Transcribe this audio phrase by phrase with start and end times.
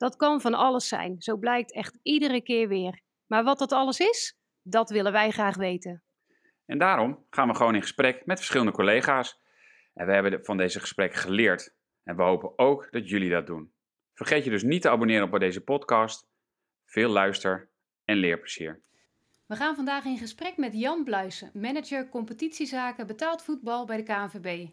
[0.00, 3.00] Dat kan van alles zijn, zo blijkt echt iedere keer weer.
[3.26, 6.02] Maar wat dat alles is, dat willen wij graag weten.
[6.66, 9.40] En daarom gaan we gewoon in gesprek met verschillende collega's.
[9.94, 11.74] En we hebben van deze gesprekken geleerd.
[12.02, 13.72] En we hopen ook dat jullie dat doen.
[14.14, 16.28] Vergeet je dus niet te abonneren op deze podcast.
[16.84, 17.70] Veel luister
[18.04, 18.80] en leerplezier.
[19.46, 24.68] We gaan vandaag in gesprek met Jan Bluisen, manager competitiezaken betaald voetbal bij de KNVB.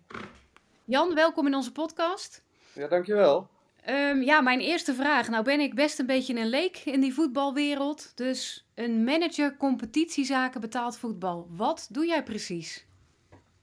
[0.85, 2.45] Jan, welkom in onze podcast.
[2.73, 3.56] Ja, dankjewel.
[3.89, 5.29] Um, ja, mijn eerste vraag.
[5.29, 8.11] Nou ben ik best een beetje een leek in die voetbalwereld.
[8.17, 11.47] Dus een manager competitiezaken betaald voetbal.
[11.49, 12.85] Wat doe jij precies?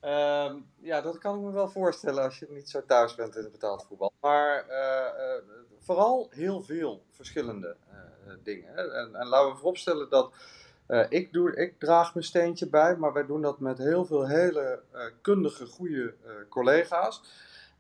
[0.01, 3.43] Um, ja, dat kan ik me wel voorstellen als je niet zo thuis bent in
[3.43, 4.13] het betaald voetbal.
[4.21, 5.43] Maar uh, uh,
[5.79, 8.77] vooral heel veel verschillende uh, dingen.
[8.77, 10.33] En, en, laten we vooropstellen dat
[11.09, 14.83] ik, doe, ik draag mijn steentje bij, maar wij doen dat met heel veel hele
[15.20, 16.15] kundige, goede
[16.48, 17.23] collega's.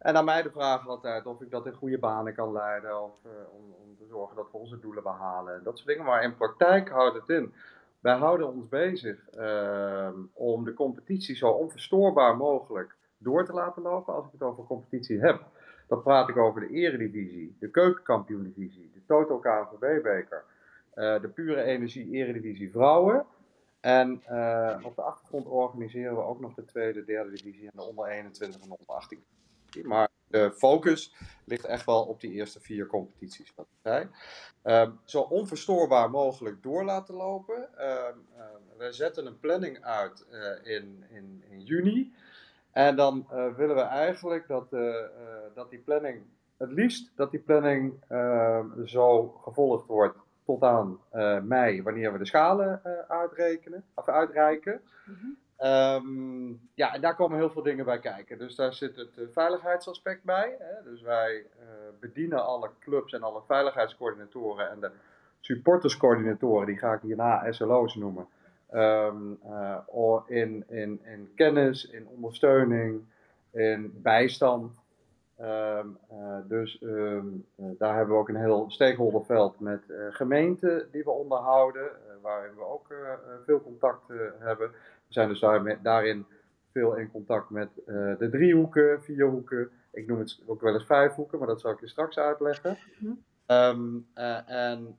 [0.04, 3.02] En aan mij de vraag altijd of ik dat in goede banen kan leiden.
[3.02, 5.54] Of uh, om, om, te zorgen dat we onze doelen behalen.
[5.54, 6.04] En dat soort dingen.
[6.04, 7.52] Maar in praktijk houdt het in.
[8.00, 14.14] Wij houden ons bezig uh, om de competitie zo onverstoorbaar mogelijk door te laten lopen.
[14.14, 15.42] Als ik het over competitie heb.
[15.88, 20.44] Dan praat ik over de eredivisie, de keukenkampioen-divisie, de Toto KNVB-beker.
[20.94, 23.24] Uh, de pure energie eredivisie vrouwen.
[23.80, 24.12] En
[24.82, 28.60] op de achtergrond organiseren we ook nog de tweede, derde divisie en de onder 21
[28.60, 29.24] en onder 18.
[29.82, 33.52] Maar de focus ligt echt wel op die eerste vier competities.
[33.54, 34.08] Wat ik.
[34.62, 37.68] Um, zo onverstoorbaar mogelijk door laten lopen.
[37.78, 42.12] Um, um, we zetten een planning uit uh, in, in, in, juni.
[42.70, 44.94] En dan uh, willen we eigenlijk dat, uh,
[45.54, 46.22] dat die planning,
[46.56, 47.94] het liefst dat die planning
[48.84, 50.98] zo gevolgd wordt tot aan
[51.42, 54.80] mei, wanneer we de schalen uitrekenen, of uitreiken.
[55.04, 55.36] -hmm.
[55.64, 58.38] Um, ja, en daar komen heel veel dingen bij kijken.
[58.38, 60.56] Dus daar zit het uh, veiligheidsaspect bij.
[60.58, 60.90] Hè?
[60.90, 61.66] Dus wij uh,
[62.00, 64.90] bedienen alle clubs en alle veiligheidscoördinatoren en de
[65.40, 68.26] supporterscoördinatoren, die ga ik hierna SLO's noemen.
[68.74, 73.02] Um, uh, in, in, in kennis, in ondersteuning,
[73.50, 74.72] in bijstand.
[75.40, 75.98] Um,
[76.48, 76.78] dus
[77.56, 79.80] daar hebben we ook een heel stakeholderveld met
[80.10, 81.90] gemeenten die we onderhouden,
[82.22, 82.94] waarin we ook
[83.44, 84.70] veel contact hebben
[85.08, 86.26] zijn dus daar, daarin
[86.72, 87.68] veel in contact met
[88.18, 89.70] de driehoeken, vierhoeken.
[89.92, 92.78] Ik noem het ook wel eens vijfhoeken, maar dat zal ik je straks uitleggen.
[93.46, 94.06] Um,
[94.46, 94.96] en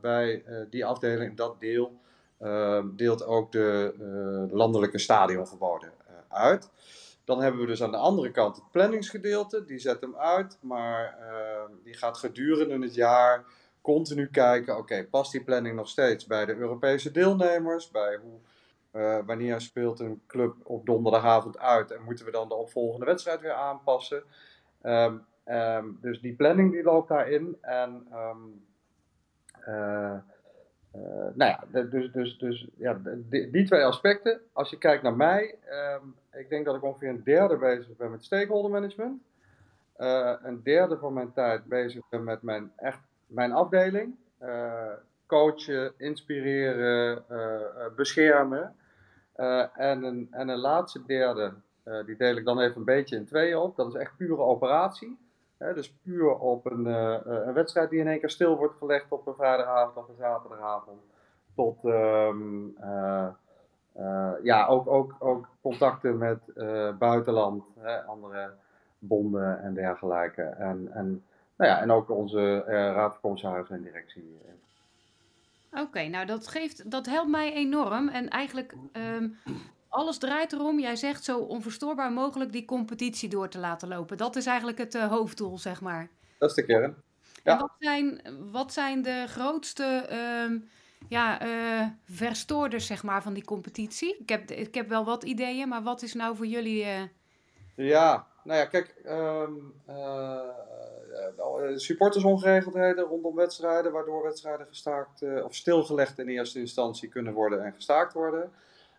[0.00, 2.00] bij die afdeling, dat deel,
[2.38, 5.92] ehm, deelt ook de landelijke stadionverboden
[6.28, 6.70] uit.
[7.28, 11.18] Dan hebben we dus aan de andere kant het planningsgedeelte, die zet hem uit, maar
[11.18, 13.44] ehm, die gaat gedurende het jaar
[13.80, 18.38] continu kijken, oké, past die planning nog steeds bij de Europese deelnemers, bij hoe
[18.92, 23.40] uh, wanneer speelt een club op donderdagavond uit en moeten we dan de opvolgende wedstrijd
[23.40, 24.22] weer aanpassen?
[24.82, 27.58] Um, um, dus die planning die loopt daarin.
[27.60, 28.06] En
[29.68, 30.16] uh,
[31.34, 33.00] nou ja, dus, dus, dus ja,
[33.30, 34.40] die, twee aspecten.
[34.52, 35.54] Als je kijkt naar mij,
[36.32, 39.22] ik denk dat ik ongeveer een derde bezig ben met stakeholder management.
[40.42, 44.14] een derde van mijn tijd bezig ben met mijn, echt, mijn afdeling
[45.26, 47.24] coachen, inspireren,
[47.96, 48.74] beschermen.
[49.74, 51.52] En, een, en een laatste derde,
[52.06, 53.76] die deel ik dan even een beetje in tweeën op.
[53.76, 55.27] Dat is echt pure operatie.
[55.58, 56.86] Dus puur op een,
[57.46, 61.02] een wedstrijd die in één keer stil wordt gelegd op een vrijdagavond of een zaterdagavond.
[61.54, 62.76] Tot um,
[64.42, 66.38] ja, ook, ook, ook contacten met
[66.98, 68.54] buitenland, hè, andere
[68.98, 70.42] bonden en dergelijke.
[70.42, 71.24] En, en,
[71.56, 72.62] nou ja, en ook onze
[72.94, 73.38] raad van
[73.68, 74.38] en directie
[75.72, 78.08] Oké, nou dat, geeft, dat helpt mij enorm.
[78.08, 79.36] En eigenlijk um,
[79.88, 84.16] alles draait erom, jij zegt zo onverstoorbaar mogelijk die competitie door te laten lopen.
[84.16, 86.08] Dat is eigenlijk het uh, hoofddoel, zeg maar.
[86.38, 87.02] Dat is de kern.
[87.44, 87.52] Ja.
[87.52, 88.20] En wat zijn,
[88.50, 90.08] wat zijn de grootste
[90.46, 90.68] um,
[91.08, 94.16] ja, uh, verstoorders zeg maar, van die competitie?
[94.18, 96.84] Ik heb, ik heb wel wat ideeën, maar wat is nou voor jullie...
[96.84, 97.02] Uh...
[97.74, 100.40] Ja, nou ja, kijk, um, uh,
[101.76, 108.12] supportersongeregeldheden rondom wedstrijden, waardoor wedstrijden gestaakt of stilgelegd in eerste instantie kunnen worden en gestaakt
[108.12, 108.52] worden.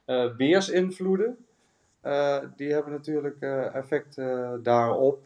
[0.10, 1.38] Uh, weersinvloeden,
[2.56, 3.42] die hebben natuurlijk
[3.74, 4.16] effect
[4.64, 5.22] daarop.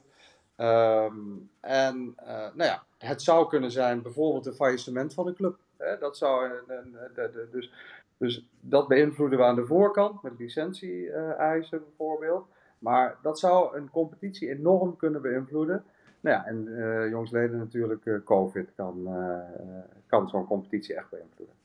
[0.57, 2.15] Um, en
[2.53, 5.57] nou ja, het zou kunnen zijn bijvoorbeeld een faillissement van een club.
[5.77, 5.97] Hè?
[5.97, 7.71] Dat zou een, een, dus,
[8.18, 12.47] dus dat beïnvloeden we aan de voorkant met licentie-eisen bijvoorbeeld.
[12.83, 15.83] Maar dat zou een competitie enorm kunnen beïnvloeden.
[16.19, 21.09] Nou ja, en eh jongsleden natuurlijk, eh, COVID kan, eh, eh, kan zo'n competitie echt
[21.09, 21.56] beïnvloeden.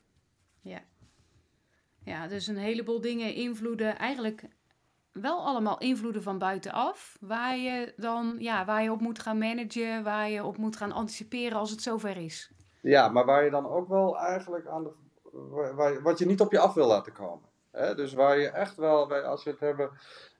[0.61, 0.79] Ja.
[2.03, 4.43] Ja, dus een heleboel dingen invloeden, eigenlijk
[5.11, 10.03] wel allemaal invloeden van buitenaf, waar je dan ja, waar je op moet gaan managen,
[10.03, 12.51] waar je op moet gaan anticiperen als het zover is.
[12.81, 14.91] Ja, maar waar je dan ook wel eigenlijk aan de.
[16.03, 17.49] Wat je niet op je af wil laten komen.
[17.71, 17.95] Hè?
[17.95, 19.89] Dus waar je echt wel, als we het hebben.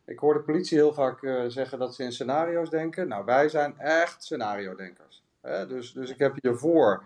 [0.06, 3.08] Ik hoor de politie heel vaak eh, zeggen dat ze in scenario's denken.
[3.08, 5.24] Nou, wij zijn echt scenario-denkers.
[5.42, 7.04] Dus, dus ik heb hiervoor.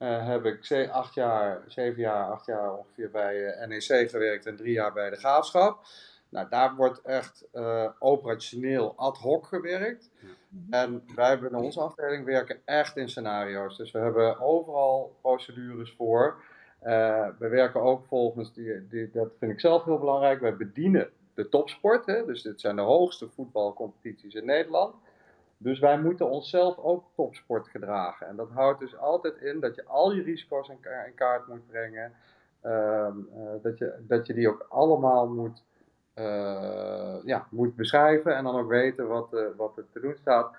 [0.00, 4.46] Eh, heb ik ze- acht jaar, zeven jaar, acht jaar ongeveer bij eh, NEC gewerkt
[4.46, 5.78] en drie jaar bij de Graafschap.
[6.28, 10.10] Nou, daar wordt echt eh, operationeel ad hoc gewerkt.
[10.70, 13.76] En wij hebben in onze afdeling werken echt in scenario's.
[13.76, 16.42] Dus we hebben overal procedures voor.
[16.80, 21.10] Eh, we werken ook volgens, die, die, dat vind ik zelf heel belangrijk, wij bedienen
[21.34, 22.06] de topsport.
[22.06, 22.24] Hè?
[22.24, 24.94] Dus dit zijn de hoogste voetbalcompetities in Nederland.
[25.62, 28.26] Dus wij moeten onszelf ook topsport gedragen.
[28.26, 31.46] En dat houdt dus altijd in dat je al je risico's in, ka- in kaart
[31.46, 32.12] moet brengen.
[32.60, 35.62] Ehm, eh, dat, je, dat je die ook allemaal moet,
[36.14, 40.54] eh, ja, moet beschrijven en dan ook weten wat, eh, wat er te doen staat.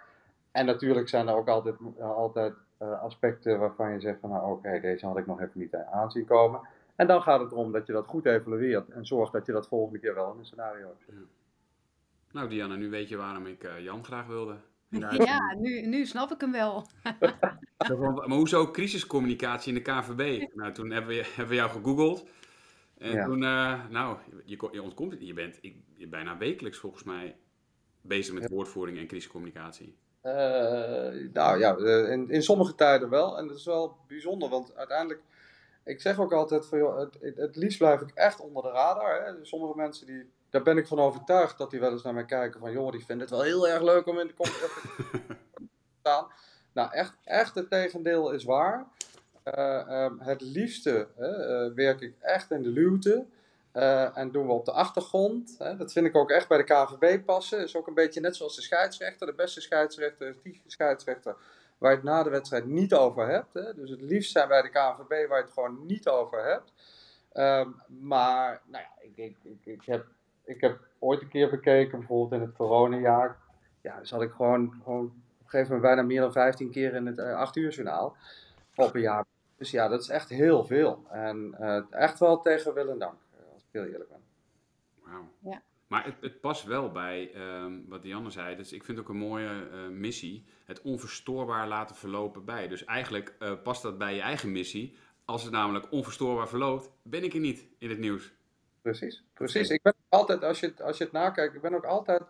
[0.51, 5.05] En natuurlijk zijn er ook altijd, altijd aspecten waarvan je zegt van nou oké, deze
[5.05, 6.59] had ik nog even niet aanzien komen.
[6.95, 9.67] En dan gaat het erom dat je dat goed evalueert en zorgt dat je dat
[9.67, 11.19] volgende keer wel in een scenario hebt.
[12.31, 14.55] Nou, Diana, nu weet je waarom ik Jan graag wilde.
[14.99, 16.85] Ja, nu, nu snap ik hem wel.
[17.77, 20.53] Van, Maar hoezo crisiscommunicatie in de KVB?
[20.53, 22.25] Nou, toen hebben we, hebben we jou gegoogeld.
[22.97, 23.25] En Ja.
[23.25, 25.27] toen, eh, nou, je, je ontkomt het.
[25.27, 27.35] Je bent ik, je bijna wekelijks volgens mij
[28.01, 29.97] bezig met woordvoering en crisiscommunicatie.
[30.21, 33.37] Eh, nou ja, eh, in, in sommige tijden wel.
[33.37, 35.21] En dat is wel bijzonder, want uiteindelijk,
[35.83, 38.69] ik zeg ook altijd van joh, het, het, het liefst blijf ik echt onder de
[38.69, 39.25] radar.
[39.25, 39.45] Hè.
[39.45, 42.59] Sommige mensen die, daar ben ik van overtuigd dat die wel eens naar mij kijken
[42.59, 45.19] van joh, die vinden het wel heel erg leuk om in de te
[45.99, 46.27] staan.
[46.73, 48.87] Nou, echt, echt het tegendeel is waar.
[49.43, 53.25] Eh, ehm, het liefste eh, werk ik echt in de luwte.
[53.71, 55.55] Eh, en doen we op de achtergrond.
[55.57, 55.77] Hè.
[55.77, 57.59] Dat vind ik ook echt bij de KVB passen.
[57.59, 59.27] Is ook een beetje net zoals de scheidsrechter.
[59.27, 61.35] De beste scheidsrechter is die scheidsrechter
[61.77, 63.53] waar je het na de wedstrijd niet over hebt.
[63.53, 63.73] Hè.
[63.73, 66.71] Dus het liefst zijn bij de KVB waar je het gewoon niet over hebt.
[67.31, 70.05] Ehm, maar, nou ja, ik, ik, ik, heb,
[70.43, 73.37] ik heb ooit een keer bekeken, bijvoorbeeld in het coronajaar.
[73.81, 75.11] Ja, zat ik gewoon, gewoon op
[75.43, 78.15] een gegeven moment bijna meer dan 15 keer in het eh, 8 uur journaal
[78.75, 79.25] op een jaar.
[79.57, 81.05] Dus ja, dat is echt heel veel.
[81.09, 84.21] En eh, echt wel tegen wil en dank, eh, als ik heel eerlijk ben.
[85.03, 85.27] Wauw.
[85.39, 85.61] Ja.
[85.91, 88.55] Maar het, het past wel bij ehm, wat Dianne zei.
[88.55, 90.45] Dus ik vind het ook een mooie eh, missie.
[90.65, 92.67] Het onverstoorbaar laten verlopen bij.
[92.67, 94.95] Dus eigenlijk eh, past dat bij je eigen missie.
[95.25, 98.33] Als het namelijk onverstoorbaar verloopt, ben ik er niet in het nieuws.
[98.81, 99.69] Precies, precies.
[99.69, 102.21] Ik ben altijd, als je, het, als je het nakijkt, ik ben ook altijd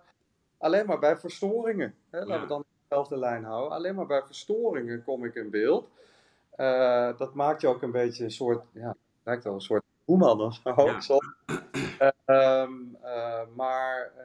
[0.58, 1.96] alleen maar bij verstoringen.
[2.10, 2.18] Hè?
[2.18, 2.40] Laten we Ja.
[2.40, 3.72] het dan dezelfde lijn houden.
[3.78, 5.90] Alleen maar bij verstoringen kom ik in beeld.
[6.56, 9.84] Eh, dat maakt je ook een beetje een soort, ja, het lijkt wel een soort
[10.06, 10.74] boeman of zo.
[10.76, 11.00] Ja.
[12.00, 12.72] Eh, ehm,
[13.02, 14.24] eh, maar eh,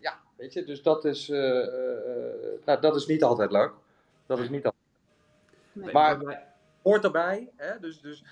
[0.00, 3.72] ja, weet je, dus dat is, eh, eh, eh, nou, dat is niet altijd leuk.
[4.26, 4.82] Dat is niet altijd
[5.72, 5.92] Nee.
[5.92, 6.42] Maar-
[6.82, 7.50] hoort erbij.
[7.56, 7.78] Hè?
[7.80, 8.24] Dus, dus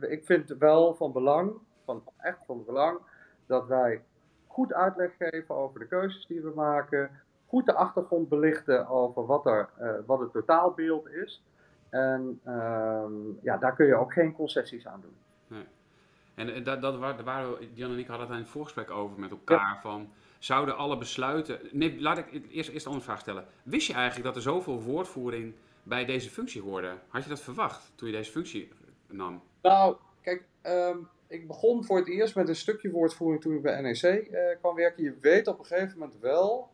[0.00, 1.52] ik vind het wel van belang,
[1.84, 2.98] van, echt van belang,
[3.46, 4.02] dat wij
[4.46, 7.10] goed uitleg geven over de keuzes die we maken.
[7.46, 11.42] Goed de achtergrond belichten over wat, er, eh, wat het totaalbeeld is.
[11.88, 13.12] En ehm,
[13.42, 15.16] ja, daar kun je ook geen concessies aan doen.
[16.34, 19.20] En eh, dat, dat, waren we, Jan en ik hadden het in het voorgesprek over
[19.20, 19.80] met elkaar.
[19.80, 21.58] Van, zouden alle besluiten...
[21.70, 23.46] Nee, laat ik eerst, eerst een andere vraag stellen.
[23.62, 26.94] Wist je eigenlijk dat er zoveel woordvoering bij deze functie hoorde?
[27.08, 28.72] Had je dat verwacht toen je deze functie
[29.06, 29.42] nam?
[29.62, 30.96] Nou, kijk, ehm,
[31.32, 34.74] ik begon voor het eerst met een stukje woordvoering toen ik bij NEC eh, kwam
[34.74, 35.02] werken.
[35.02, 36.68] Je weet op een gegeven moment wel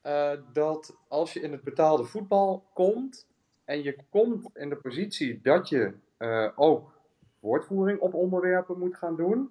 [0.00, 3.26] eh, dat als je in het betaalde voetbal komt
[3.64, 6.92] en je komt in de positie dat je eh, ook
[7.40, 9.50] woordvoering op onderwerpen moet gaan doen,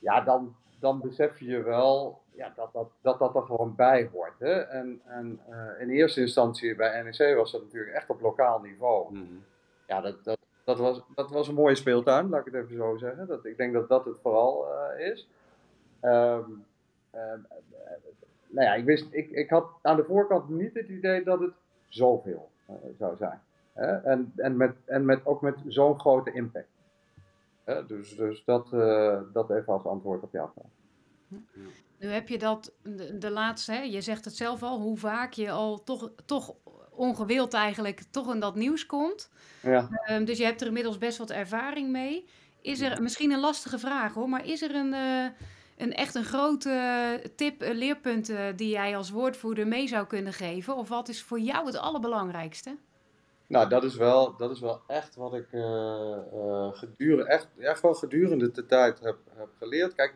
[0.00, 4.38] ja, dan, dan besef je wel ja, dat, dat, dat dat er gewoon bij hoort.
[4.38, 4.60] Hè?
[4.60, 5.40] En, en
[5.78, 9.34] in eerste instantie bij NEC was dat natuurlijk echt op lokaal niveau Mhm.
[9.86, 12.96] ja, dat, dat, dat, was, dat was een mooie speeltuin, laat ik het even zo
[12.96, 13.26] zeggen.
[13.26, 15.28] Dat, ik denk dat dat het vooral eh, is.
[16.00, 16.38] Eh,
[18.48, 21.52] nou ja, ik, wist, ik, ik had aan de voorkant niet het idee dat het
[21.88, 23.40] zoveel eh, zou zijn.
[24.04, 26.68] En, en, met, en met, ook met zo'n grote impact.
[27.86, 31.42] Dus, dus dat, eh, dat even als antwoord op jouw vraag.
[31.98, 35.32] Nu heb je dat de, de laatste, hè, je zegt het zelf al, hoe vaak
[35.32, 36.54] je al toch, toch
[36.96, 39.30] ongewild eigenlijk toch in dat nieuws komt.
[39.62, 39.88] Ja.
[39.90, 42.28] Ehm, dus je hebt er inmiddels best wat ervaring mee.
[42.60, 45.26] Is er misschien een lastige vraag hoor, maar is er een, eh,
[45.76, 50.32] een echt een grote tip, een leerpunt eh, die jij als woordvoerder mee zou kunnen
[50.32, 50.76] geven?
[50.76, 52.76] Of wat is voor jou het allerbelangrijkste?
[53.46, 57.82] Nou, dat is wel, dat is wel echt wat ik eh, eh, gedurende, echt, echt
[57.82, 59.94] wel gedurende de tijd heb, heb geleerd.
[59.94, 60.14] Kijk,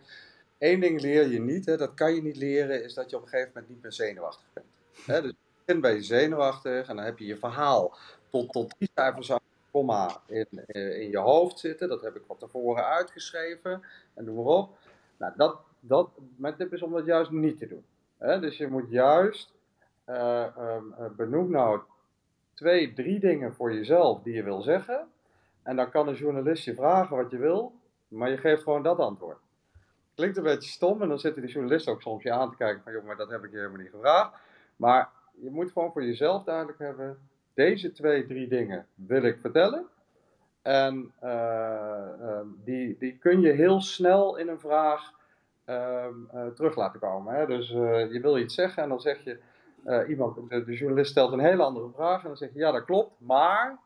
[0.59, 3.23] één ding leer je niet, hè, dat kan je niet leren, is dat je op
[3.23, 4.67] een gegeven moment niet meer zenuwachtig bent.
[5.07, 5.33] Hè, dus
[5.77, 7.97] bij je zenuwachtig en dan heb je je verhaal
[8.31, 9.39] tot, tot drie cijfers aan
[9.71, 11.89] komma in, eh, in je hoofd zitten.
[11.89, 13.83] Dat heb ik van tevoren uitgeschreven
[14.15, 14.77] en noem maar op.
[15.17, 17.85] Nou, dat, dat, mijn tip is om dat juist niet te doen.
[18.19, 18.41] Hè?
[18.41, 19.53] Dus je moet juist
[20.07, 20.47] uh,
[21.17, 21.81] benoem nou
[22.55, 25.09] twee, drie dingen voor jezelf die je wil zeggen.
[25.63, 27.73] En dan kan een journalist je vragen wat je wil,
[28.09, 29.39] maar je geeft gewoon dat antwoord.
[30.15, 32.83] Klinkt een beetje stom en dan zitten die journalisten ook soms je aan te kijken
[32.83, 34.37] van, joh, maar dat heb ik je helemaal niet gevraagd.
[34.77, 35.11] Maar
[35.41, 37.19] je moet gewoon voor jezelf duidelijk hebben,
[37.55, 39.87] deze twee, drie dingen wil ik vertellen.
[40.63, 45.13] En uh, uh, die, die kun je heel snel in een vraag
[45.67, 46.07] uh,
[46.55, 47.35] terug laten komen.
[47.35, 47.47] Hè?
[47.47, 49.39] Dus je wil iets zeggen en dan zeg je,
[50.09, 53.21] iemand, de, journalist stelt een hele andere vraag en dan zeg je ja dat klopt,
[53.21, 53.79] maar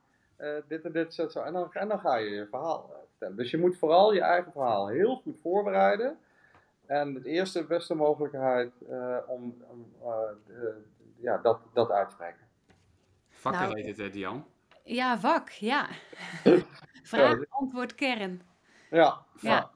[0.68, 1.40] dit en dit zo.
[1.40, 3.36] En dan, en dan ga je je verhaal vertellen.
[3.36, 6.18] Dus je moet vooral je eigen verhaal heel goed voorbereiden.
[6.86, 8.72] En het eerste beste mogelijkheid
[9.26, 9.54] om
[11.22, 12.46] ja, dat, dat uit te spreken.
[13.30, 14.46] Vakken nou, heet het, hè, Dian?
[14.84, 15.88] Ja, vak, ja.
[17.02, 18.42] Vraag, antwoord, kern.
[18.90, 19.70] Ja, ja.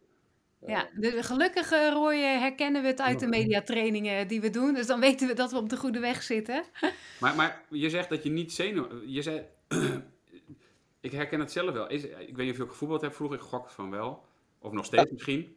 [0.66, 4.74] Ja, de, gelukkig uh, Roy, herkennen we het uit de mediatrainingen die we doen.
[4.74, 6.64] Dus dan weten we dat we op de goede weg zitten.
[7.20, 8.88] Maar, maar je zegt dat je niet zenuw...
[9.06, 9.46] Je zei...
[11.00, 11.88] ik herken het zelf wel.
[11.88, 13.38] Is, ik weet niet of je ook gevoetbald hebt vroeger.
[13.38, 14.24] Ik gok van wel.
[14.58, 15.56] Of nog steeds misschien.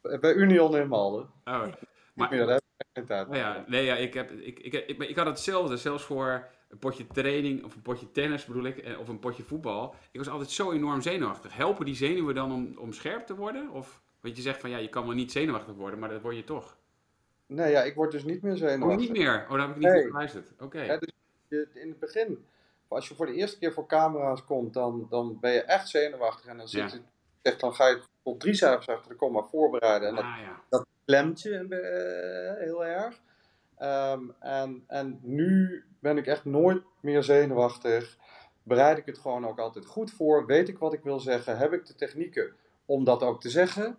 [0.00, 1.30] Bij Union in Malden.
[1.44, 1.66] Oh,
[2.14, 2.60] maar,
[3.06, 3.28] tijd.
[3.28, 5.76] Oh ja, nee, ja, ik, heb, ik, ik, ik, ik had hetzelfde.
[5.76, 8.96] Zelfs voor een potje training of een potje tennis bedoel ik.
[8.98, 9.94] Of een potje voetbal.
[10.10, 11.56] Ik was altijd zo enorm zenuwachtig.
[11.56, 13.70] Helpen die zenuwen dan om, om scherp te worden?
[13.70, 14.00] Of...
[14.20, 16.44] Want je zegt van ja, je kan wel niet zenuwachtig worden, maar dat word je
[16.44, 16.76] toch.
[17.46, 18.90] Nee, ja, ik word dus niet meer zenuwachtig.
[18.90, 19.46] Oh, niet meer?
[19.48, 20.02] Oh, daar heb ik niet nee.
[20.02, 20.52] geluisterd.
[20.52, 20.64] Oké.
[20.64, 20.86] Okay.
[20.86, 20.98] Ja,
[21.48, 22.44] dus in het begin,
[22.88, 26.46] als je voor de eerste keer voor camera's komt, dan, dan ben je echt zenuwachtig.
[26.46, 27.00] En dan, zit je,
[27.56, 30.08] dan ga je tot drie cijfers achter de komma voorbereiden.
[30.08, 30.62] En dat, ah, ja.
[30.68, 33.20] dat klemt je uh, heel erg.
[33.82, 38.16] Um, en, en nu ben ik echt nooit meer zenuwachtig.
[38.62, 40.46] Bereid ik het gewoon ook altijd goed voor.
[40.46, 41.58] Weet ik wat ik wil zeggen?
[41.58, 42.52] Heb ik de technieken
[42.86, 43.98] om dat ook te zeggen.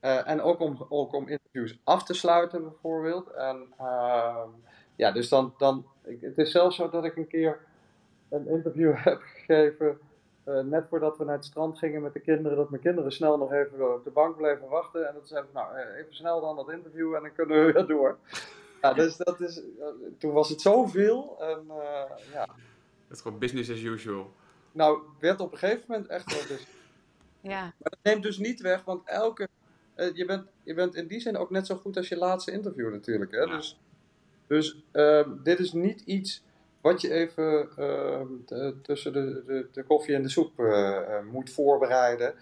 [0.00, 3.30] Uh, en ook om, ook om interviews af te sluiten, bijvoorbeeld.
[3.30, 4.44] En uh,
[4.96, 5.86] ja, dus dan, dan.
[6.04, 7.60] Ik, het is zelfs zo dat ik een keer
[8.28, 9.98] een interview heb gegeven.
[10.44, 13.36] Uh, net voordat we naar het strand gingen met de kinderen, dat mijn kinderen snel
[13.36, 15.08] nog even op de bank bleven wachten.
[15.08, 18.18] En dat zeiden nou, even snel dan dat interview en dan kunnen we weer door.
[18.82, 19.62] Ja, dus dat is,
[20.18, 21.36] toen was het zoveel.
[21.40, 21.64] En,
[22.32, 22.48] ja.
[23.08, 24.32] Het is gewoon business as usual.
[24.72, 26.66] Nou, werd op een gegeven moment echt wel dus
[27.40, 27.60] ja.
[27.60, 29.48] Maar dat neemt dus niet weg, want elke.
[29.96, 32.50] Uh, je, bent, je bent in die zin ook net zo goed als je laatste
[32.50, 33.30] interview, natuurlijk.
[33.30, 33.40] Hè?
[33.40, 33.56] Ja.
[33.56, 33.80] Dus,
[34.46, 36.42] dus uh, dit is niet iets
[36.80, 41.50] wat je even uh, de, tussen de, de, de, koffie en de soep eh, moet
[41.50, 42.34] voorbereiden.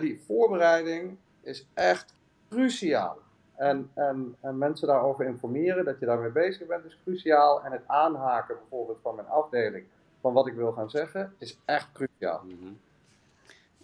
[0.00, 2.14] die voorbereiding is echt
[2.48, 3.18] cruciaal.
[3.56, 7.64] En, en, en mensen daarover informeren, dat je daarmee bezig bent, is cruciaal.
[7.64, 9.84] En het aanhaken bijvoorbeeld van mijn afdeling,
[10.20, 12.42] van wat ik wil gaan zeggen, is echt cruciaal.
[12.44, 12.78] Mm -hmm.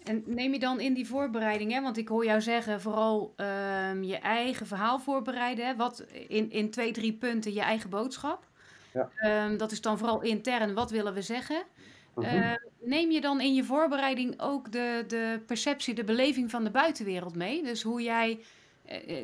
[0.03, 1.81] En neem je dan in die voorbereiding, hè?
[1.81, 5.65] want ik hoor jou zeggen, vooral um, je eigen verhaal voorbereiden.
[5.65, 5.75] Hè?
[5.75, 8.43] Wat in, in twee, drie punten je eigen boodschap.
[8.95, 9.45] Ja.
[9.45, 11.63] Um, dat is dan vooral intern, wat willen we zeggen?
[12.15, 12.35] Mhm.
[12.35, 16.71] Uh, neem je dan in je voorbereiding ook de, de perceptie, de beleving van de
[16.71, 17.63] buitenwereld mee?
[17.63, 18.39] Dus hoe jij.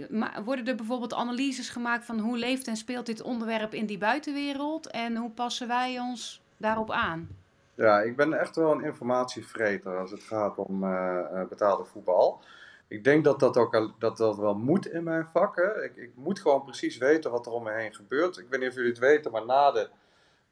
[0.09, 3.97] Uh, worden er bijvoorbeeld analyses gemaakt van hoe leeft en speelt dit onderwerp in die
[3.97, 7.29] buitenwereld en hoe passen wij ons daarop aan?
[7.75, 12.41] Ja, ik ben echt wel een informatievreter als het gaat om uh, betaalde voetbal.
[12.91, 15.55] Ik denk dat dat ook al, dat dat wel moet in mijn vak.
[15.55, 15.83] Hè.
[15.83, 18.37] Ik, ik, moet gewoon precies weten wat er om me heen gebeurt.
[18.37, 19.89] Ik weet niet of jullie het weten, maar na de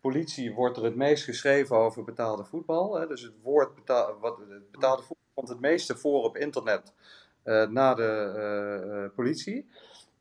[0.02, 3.00] politie wordt er het meest geschreven over betaalde voetbal.
[3.00, 3.08] Hè.
[3.08, 4.38] Dus het woord betaal, wat,
[4.72, 6.94] betaalde voetbal komt het meeste voor op internet
[7.44, 8.34] uh, na de
[8.88, 9.70] uh, politie.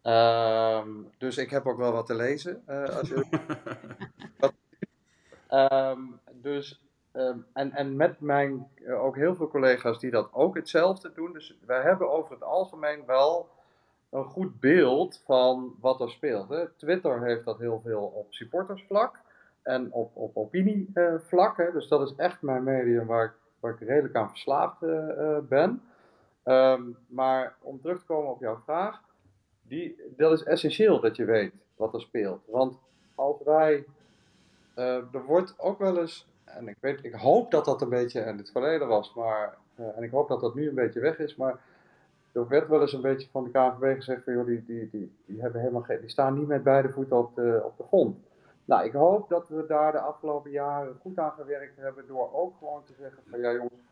[0.02, 2.62] Ehm, dus ik heb ook wel wat te lezen.
[2.66, 3.24] als je...
[5.50, 6.80] um, dus
[7.18, 11.32] Um, en, en met mijn uh, ook heel veel collega's die dat ook hetzelfde doen.
[11.32, 13.48] Dus wij hebben over het algemeen wel
[14.10, 16.48] een goed beeld van wat er speelt.
[16.48, 16.68] Hè.
[16.68, 19.20] Twitter heeft dat heel veel op supportersvlak
[19.62, 21.72] en op, op opinievlak.
[21.72, 25.82] Dus dat is echt mijn medium waar ik, waar ik redelijk aan verslaafd uh, ben.
[26.44, 29.00] Um, maar om terug te komen op jouw vraag,
[29.62, 32.42] die, dat is essentieel dat je weet wat er speelt.
[32.46, 32.78] Want
[33.14, 33.84] als wij
[34.78, 36.26] eh, er wordt ook wel eens,
[36.56, 39.96] en ik, weet, ik hoop dat dat een beetje in het verleden was, maar, eh,
[39.96, 41.60] en ik hoop dat dat nu een beetje weg is, maar
[42.32, 45.12] er werd wel eens een beetje van de KNVB gezegd van joh, die, die, die,
[45.26, 48.16] die, hebben helemaal geen, die staan niet met beide voeten op de, op de grond.
[48.64, 52.56] Nou, ik hoop dat we daar de afgelopen jaren goed aan gewerkt hebben door ook
[52.58, 53.82] gewoon te zeggen van ja jongens,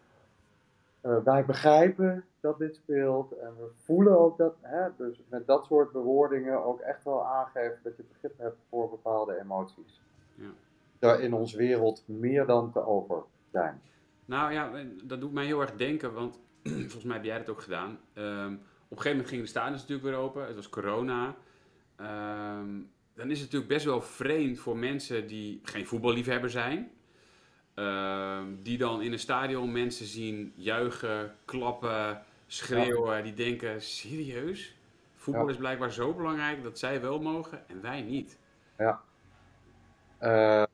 [1.03, 5.65] uh, wij begrijpen dat dit speelt en we voelen ook dat, hè, dus met dat
[5.65, 10.01] soort bewoordingen ook echt wel aangeven dat je begrip hebt voor bepaalde emoties.
[10.35, 10.51] Ja.
[10.99, 13.23] Daar in onze wereld meer dan te over
[13.53, 13.81] zijn.
[14.25, 14.71] Nou ja,
[15.05, 17.99] dat doet mij heel erg denken, want volgens mij heb jij dat ook gedaan.
[18.15, 18.55] Um,
[18.88, 21.35] op een gegeven moment gingen de stadions natuurlijk weer open, het was corona.
[22.00, 26.91] Um, dan is het natuurlijk best wel vreemd voor mensen die geen voetballiefhebber zijn.
[27.75, 33.23] Uh, die dan in een stadion mensen zien juichen, klappen, schreeuwen.
[33.23, 34.76] Die denken, serieus?
[35.15, 38.38] Voetbal is blijkbaar zo belangrijk dat zij wel mogen en wij niet.
[38.79, 39.00] Ja.
[40.23, 40.65] Uh,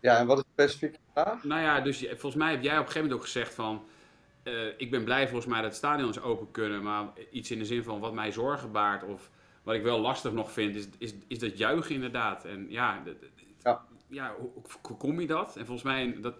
[0.00, 1.44] ja, en wat is de specifieke vraag?
[1.44, 3.84] Nou ja, dus volgens mij heb jij op een gegeven moment ook gezegd van...
[4.44, 7.84] Uh, ik ben blij volgens mij dat stadions open kunnen, maar iets in de zin
[7.84, 9.30] van wat mij zorgen baart of
[9.62, 12.44] wat ik wel lastig nog vind, is, is, is dat juichen inderdaad.
[12.44, 13.02] En ja,
[13.62, 13.84] ja.
[14.08, 14.50] ja hoe,
[14.82, 15.56] hoe, kom je dat?
[15.56, 16.34] En volgens mij, dat,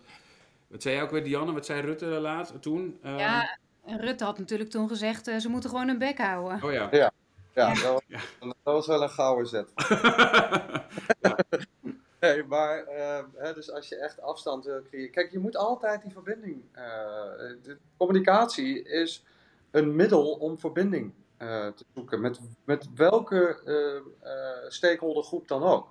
[0.69, 1.53] wat zei jij ook weer, Dianne?
[1.53, 2.99] Wat zei Rutte laat toen?
[3.05, 6.63] Uh, ja, Rutte had natuurlijk toen gezegd, uh, ze moeten gewoon een bek houden.
[6.63, 6.89] Oh ja.
[6.91, 7.11] Ja,
[7.55, 8.21] ja, Dat, was, ja.
[8.41, 9.73] dat, was, wel een gouden zet.
[12.21, 12.85] nee, maar
[13.35, 15.11] hè, dus als je echt afstand wil creëren...
[15.11, 16.63] Kijk, je moet altijd die verbinding...
[17.63, 19.25] de communicatie is
[19.71, 22.21] een middel om verbinding uh, te zoeken.
[22.21, 25.89] Met, met welke uh, stakeholdergroep dan ook.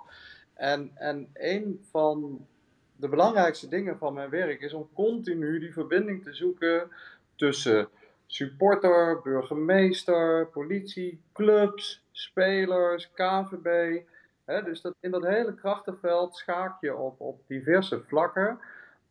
[0.54, 2.48] En, en een van
[2.96, 6.92] de belangrijkste dingen van mijn werk is om continu die verbinding te zoeken
[7.36, 7.90] tussen
[8.26, 14.02] supporter, burgemeester, politie, clubs, spelers, KVB.
[14.48, 18.60] Dus dat, in dat hele krachtenveld schaak je op, op diverse vlakken.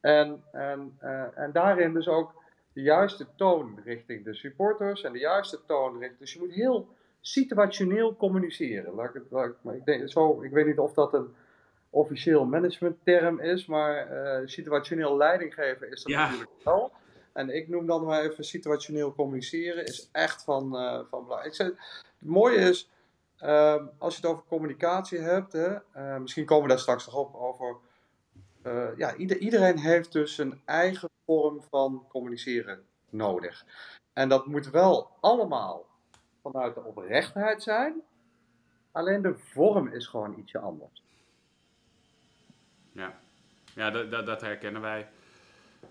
[0.00, 0.96] En, en,
[1.34, 2.34] en daarin dus ook
[2.72, 6.18] de juiste toon richting de supporters en de juiste toon richting.
[6.18, 6.88] Dus je moet heel
[7.20, 8.94] situationeel communiceren.
[8.94, 11.34] Laat ik, laat ik, ik, denk, zo, ik weet niet of dat een
[11.90, 16.92] officieel managementterm is, maar uh, situationeel leiding geven is dat natuurlijk wel.
[17.32, 21.44] En ik noem dan maar even situationeel communiceren, is echt van, uh, van belang.
[21.44, 21.76] Ik zeg, het
[22.18, 22.90] mooie is,
[23.42, 27.14] uh, als je het over communicatie hebt, hè, uh, misschien komen we daar straks nog
[27.14, 27.76] op, over
[28.66, 33.64] uh, ja, ieder, iedereen heeft dus een eigen vorm van communiceren nodig.
[34.12, 35.86] En dat moet wel allemaal
[36.42, 38.02] vanuit de oprechtheid zijn.
[38.92, 41.02] Alleen de vorm is gewoon ietsje anders.
[42.92, 43.18] Ja,
[43.74, 45.08] ja dat, dat, dat herkennen wij.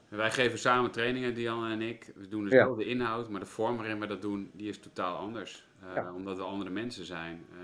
[0.10, 2.12] Wij geven samen trainingen, Diane en ik.
[2.16, 2.66] We doen dus ja.
[2.66, 5.68] wel de inhoud, maar de vorm waarin we dat doen, die is totaal anders.
[5.84, 6.14] Uh, ja.
[6.14, 7.46] Omdat we andere mensen zijn.
[7.54, 7.60] Uh,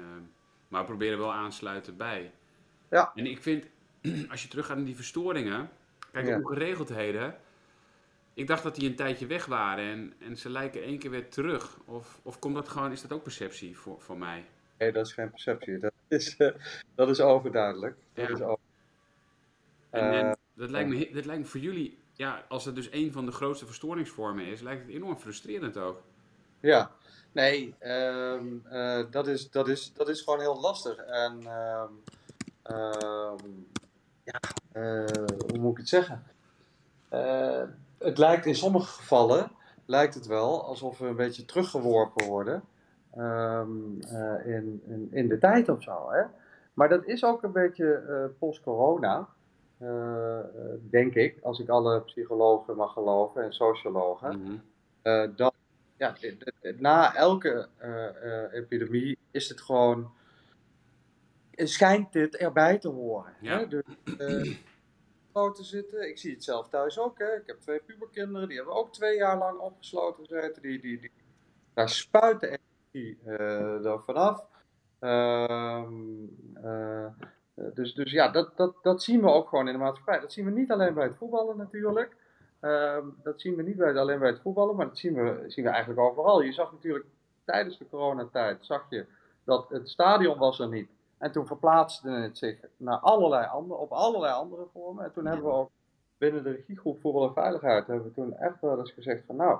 [0.68, 2.32] maar we proberen wel aansluiten bij.
[2.90, 3.12] Ja.
[3.16, 3.66] En ik vind,
[4.32, 5.70] als je teruggaat naar die verstoringen,
[6.12, 6.38] kijk, ja.
[6.38, 7.36] ongeregeldheden.
[8.34, 11.30] Ik dacht dat die een tijdje weg waren en, en ze lijken één keer weer
[11.30, 11.78] terug.
[11.86, 14.46] Of, of komt dat gewoon, is dat ook perceptie voor, voor mij?
[14.78, 15.80] Nee, dat is geen perceptie.
[15.80, 16.52] Dat is, uh,
[16.96, 17.96] dat is overduidelijk.
[18.14, 18.34] Dat ja.
[18.34, 18.64] is over...
[19.90, 23.12] en, en dat, lijkt me, dat lijkt me voor jullie, ja, als het dus een
[23.12, 26.02] van de grootste verstoringsvormen is, lijkt het enorm frustrerend ook.
[26.60, 26.92] Ja,
[27.32, 30.98] nee, um, uh, dat, is, dat, is, dat is gewoon heel lastig.
[30.98, 32.04] En um,
[32.76, 33.68] um,
[34.24, 34.40] ja,
[34.74, 35.06] uh,
[35.48, 36.24] hoe moet ik het zeggen?
[37.14, 37.64] Uh,
[37.98, 39.52] het lijkt in sommige gevallen,
[39.86, 42.64] lijkt het wel alsof we een beetje teruggeworpen worden
[44.46, 46.12] in, in, in, de tijd of zo.
[46.12, 46.24] Hè?
[46.74, 49.28] Maar dat is ook een beetje post-corona,
[50.90, 54.38] denk ik, als ik alle psychologen mag geloven en sociologen.
[54.38, 54.46] Mm
[55.04, 55.36] -hmm.
[55.36, 55.54] dat,
[55.98, 56.16] ja,
[56.78, 57.68] na elke
[58.52, 60.12] epidemie is het gewoon
[61.68, 63.34] schijnt dit erbij te horen.
[63.42, 63.58] Ja.
[63.58, 63.68] Hè?
[63.68, 63.84] Dus,
[65.36, 66.10] uh, te zitten.
[66.10, 67.20] Ik zie het zelf thuis ook.
[67.20, 67.36] Hè?
[67.36, 70.62] Ik heb twee puberkinderen, die hebben ook twee jaar lang opgesloten gezeten.
[70.62, 71.12] Die, die, die,
[71.74, 74.46] daar spuit de energie uh, er vanaf.
[75.00, 75.86] Uh,
[77.74, 80.20] dus, dus ja, dat, dat, dat zien we ook gewoon in de maatschappij.
[80.20, 82.16] Dat zien we niet alleen bij het voetballen natuurlijk.
[82.60, 85.66] Ehm, dat zien we niet bij, alleen bij het voetballen, maar dat zien we, zien
[85.66, 86.42] we eigenlijk overal.
[86.42, 87.06] Je zag natuurlijk
[87.46, 89.06] tijdens de coronatijd, zag je
[89.44, 90.90] dat het stadion was er niet.
[91.18, 95.04] En toen verplaatste het zich naar allerlei andere, op allerlei andere vormen.
[95.04, 95.70] En toen hebben we ook
[96.18, 99.60] binnen de regiegroep Voetbal en Veiligheid, hebben we toen echt wel eens gezegd van nou,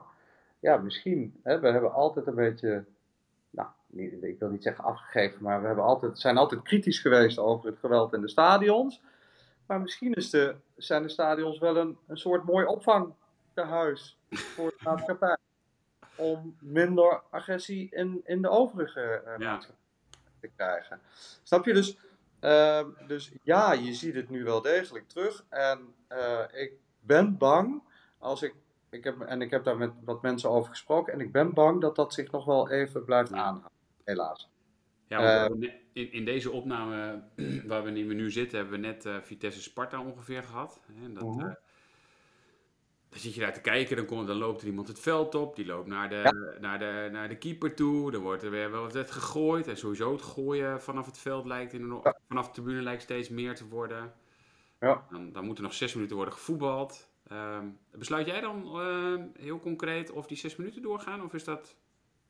[0.60, 2.86] ja misschien, hè, we hebben altijd een beetje,
[3.52, 7.38] nou, niet, ik wil niet zeggen afgegeven, maar we hebben altijd, zijn altijd kritisch geweest
[7.38, 9.02] over het geweld in de stadions.
[9.66, 14.84] Maar misschien is de, zijn de stadions wel een, een soort mooi opvangtehuis voor de
[14.84, 15.38] maatschappij.
[16.16, 19.60] Om minder agressie in, in de overige uh, ja.
[20.40, 21.00] te krijgen.
[21.44, 21.74] Snap je?
[21.74, 21.98] Dus
[22.42, 25.46] Ehm, dus ja, je ziet het nu wel degelijk terug.
[25.50, 27.82] En eh, ik ben bang,
[28.18, 28.54] als ik,
[28.92, 31.82] ik heb, en ik heb daar met wat mensen over gesproken, en ik ben bang
[31.82, 33.72] dat dat zich nog wel even blijft aanhouden,
[34.04, 34.50] helaas.
[35.08, 37.24] Ja, Eh, in, in deze opname
[37.68, 40.82] waar we nu, zitten, hebben we net eh, Vitesse Sparta ongeveer gehad.
[41.04, 41.40] En dat, Mhm.
[41.40, 41.54] eh,
[43.10, 45.56] dan zit je daar te kijken, dan, komt, dan loopt er iemand het veld op,
[45.56, 48.82] die loopt naar de, naar de, naar de keeper toe, dan wordt er weer wel
[48.90, 49.68] wat gegooid.
[49.68, 53.30] En sowieso het gooien vanaf het veld lijkt, in de, vanaf de tribune lijkt steeds
[53.30, 54.14] meer te worden.
[54.80, 55.06] Ja.
[55.10, 57.10] Dan, dan moeten nog zes minuten worden gevoetbald.
[57.28, 61.76] Ehm, besluit jij dan eh, heel concreet of die zes minuten doorgaan, of is dat...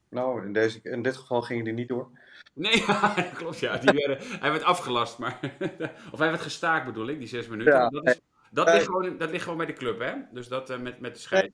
[0.09, 2.09] Nou, in, deze, in dit geval gingen die niet door.
[2.53, 2.85] Nee,
[3.33, 3.77] klopt ja.
[3.77, 5.39] Die werden, hij werd afgelast, maar.
[6.11, 7.73] of hij werd gestaakt bedoel ik, die zes minuten.
[7.73, 8.19] Ja, dat, is,
[8.51, 10.13] dat, ligt gewoon, dat ligt gewoon bij de club, hè?
[10.31, 11.53] Dus dat eh, met, met de scheid.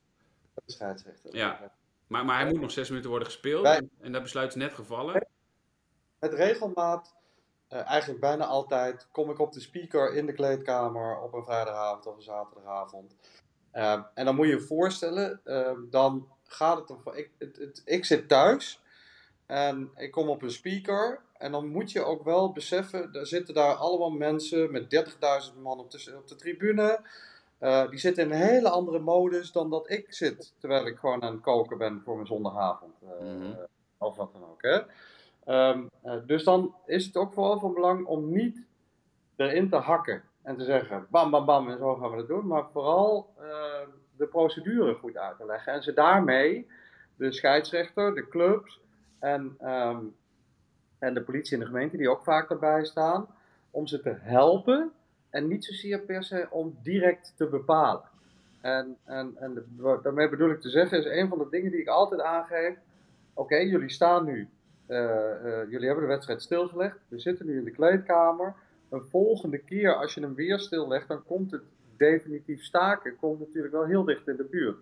[0.54, 1.36] De scheidsrechter.
[1.36, 1.72] Ja.
[2.08, 3.66] Maar, maar hij moet nog zes minuten worden gespeeld.
[4.00, 5.28] En, dat besluit is net gevallen.
[6.20, 7.16] Met regelmaat,
[7.68, 12.06] eh, eigenlijk bijna altijd, kom ik op de speaker in de kleedkamer op een vrijdagavond
[12.08, 13.16] of een zaterdagavond.
[13.72, 17.02] Eh, en dan moet je je voorstellen, eh, dan gaat het om.
[17.14, 18.82] Ik, het, het- ik zit thuis
[19.46, 21.22] en ik kom op een speaker.
[21.38, 25.80] En dan moet je ook wel beseffen, er zitten daar allemaal mensen met 30.000 man
[25.80, 27.02] op de, op de tribune.
[27.58, 31.24] Eh, die zitten in een hele andere modus dan dat ik zit, terwijl ik gewoon
[31.24, 32.94] aan het koken ben voor mijn zondagavond.
[33.02, 33.54] eh, Mhm.
[33.98, 34.62] Of wat dan ook.
[34.62, 34.80] Hè?
[35.48, 38.66] Ehm, eh, dus dan is het ook vooral van belang om niet
[39.36, 42.48] erin te hakken en te zeggen bam bam bam en zo gaan we dat doen,
[42.48, 46.68] maar vooral eh, de procedure goed uit te leggen en ze daarmee
[47.16, 48.80] de scheidsrechter, de clubs
[49.20, 50.00] en, ehm,
[51.00, 53.28] en de politie en de gemeente die ook vaak daarbij staan,
[53.72, 54.92] om ze te helpen
[55.30, 58.10] en niet zozeer per se om direct te bepalen.
[58.62, 59.66] En, en, en
[60.04, 62.78] daarmee bedoel ik te zeggen, is een van de dingen die ik altijd aangeef.
[63.34, 64.50] Oké, jullie staan nu,
[65.70, 68.54] jullie hebben de wedstrijd stilgelegd, we zitten nu in de kleedkamer.
[68.90, 71.62] Een volgende keer, als je hem weer stillegt, dan komt het
[71.98, 74.78] definitief staken, komt natuurlijk wel heel dicht in de buurt.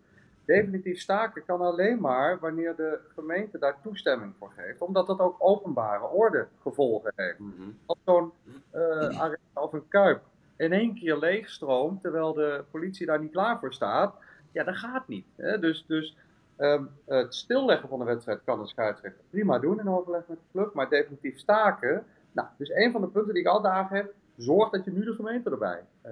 [0.46, 5.36] Definitief staken kan alleen maar wanneer de gemeente daar toestemming voor geeft, omdat dat ook
[5.40, 7.70] openbare orde gevolgen heeft Mhm.
[7.86, 8.32] als zo'n
[8.72, 8.82] eh,
[9.22, 10.22] arena of een kuip
[10.58, 14.16] in één keer leegstroomt, terwijl de politie daar niet klaar voor staat,
[14.52, 15.26] ja, dat gaat niet.
[15.36, 15.60] Hè?
[15.60, 16.18] Dus, dus
[16.58, 20.44] ehm, het stilleggen van de wedstrijd kan de scheidsrechter prima doen in overleg met de
[20.52, 22.06] club, maar definitief staken.
[22.32, 24.06] Nou, dus een van de punten die ik altijd aangeef,
[24.38, 26.12] zorg dat je nu de gemeente erbij eh,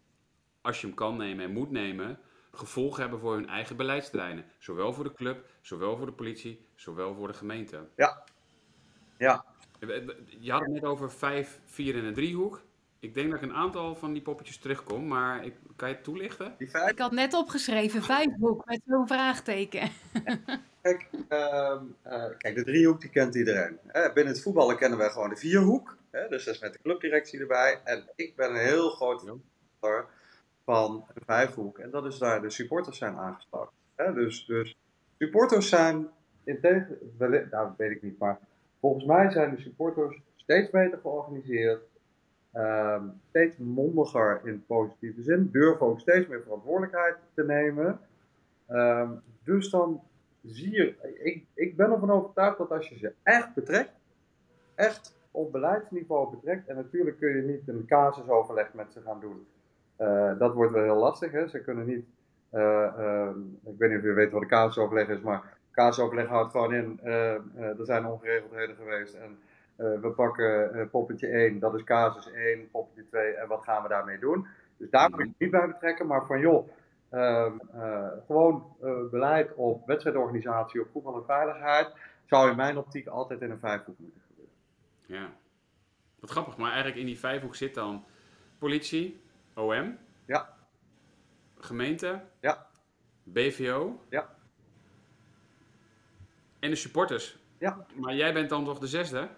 [0.60, 2.18] als je hem kan nemen en moet nemen,
[2.50, 4.44] gevolgen hebben voor hun eigen beleidsterreinen.
[4.58, 7.88] Zowel voor de club, zowel voor de politie, zowel voor de gemeente.
[7.96, 8.24] Ja.
[9.18, 9.44] Ja.
[10.38, 12.62] Je had het net over 5, 4 en een driehoek.
[13.00, 16.04] Ik denk dat ik een aantal van die poppetjes terugkom, maar ik, kan je het
[16.04, 16.54] toelichten?
[16.58, 19.90] Die vijf Ik had net opgeschreven, vijfhoek met zo'n vraagteken.
[20.82, 23.78] Kijk, ehm, eh, kijk, de driehoek die kent iedereen.
[23.86, 25.96] Hè, binnen het voetballen kennen wij gewoon de vierhoek.
[26.10, 27.80] Hè, dus dat is met de clubdirectie erbij.
[27.84, 30.06] En ik ben een heel groot voorstander
[30.64, 31.78] van een vijfhoek.
[31.78, 33.74] En dat is waar de supporters zijn aangesloten.
[33.94, 34.76] Hè, dus, dus
[35.18, 36.08] supporters zijn,
[36.44, 36.98] in tegen,
[37.50, 38.38] nou weet ik niet, maar
[38.82, 41.90] volgens mij zijn de supporters steeds beter georganiseerd.
[42.52, 48.00] ehm, steeds mondiger in positieve zin, durven ook steeds meer verantwoordelijkheid te nemen.
[48.66, 49.10] Ehm,
[49.44, 50.00] dus dan
[50.42, 53.92] zie je, ik, ik ben ervan overtuigd dat als je ze echt betrekt,
[54.74, 59.46] echt op beleidsniveau betrekt, en natuurlijk kun je niet een casusoverleg met ze gaan doen.
[59.98, 61.32] Uh, dat wordt wel heel lastig.
[61.32, 61.48] Hè?
[61.48, 62.04] Ze kunnen niet,
[62.52, 63.30] uh, uh,
[63.64, 67.00] ik weet niet of je weet wat een casusoverleg is, maar casusoverleg houdt gewoon in,
[67.54, 69.38] er zijn ongeregeldheden geweest en
[69.76, 74.18] we pakken poppetje 1, dat is casus 1, poppetje 2 en wat gaan we daarmee
[74.18, 74.46] doen.
[74.76, 76.68] Dus daar moet je niet bij betrekken, maar van joh,
[77.12, 81.92] Ehm, eh, gewoon eh, beleid op wedstrijdorganisatie, op voetbal en veiligheid,
[82.24, 84.54] zou in mijn optiek altijd in een vijfhoek moeten gebeuren.
[85.06, 85.32] Ja,
[86.20, 88.04] wat grappig, maar eigenlijk in die vijfhoek zit dan
[88.58, 89.20] politie,
[89.54, 90.56] OM, ja.
[91.58, 92.66] gemeente, ja.
[93.22, 94.34] BVO ja.
[96.62, 97.38] En de supporters.
[97.58, 97.86] Ja.
[97.94, 99.28] Maar jij bent dan toch de zesde?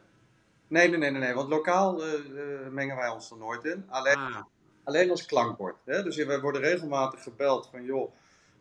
[0.66, 1.34] Nee, nee, nee, nee, nee.
[1.34, 2.12] want lokaal uh,
[2.70, 3.84] mengen wij ons er nooit in.
[3.88, 4.42] Alleen, ah
[4.84, 5.76] alleen als klankbord.
[5.84, 6.02] Hè?
[6.02, 8.12] Dus we worden regelmatig gebeld van, joh,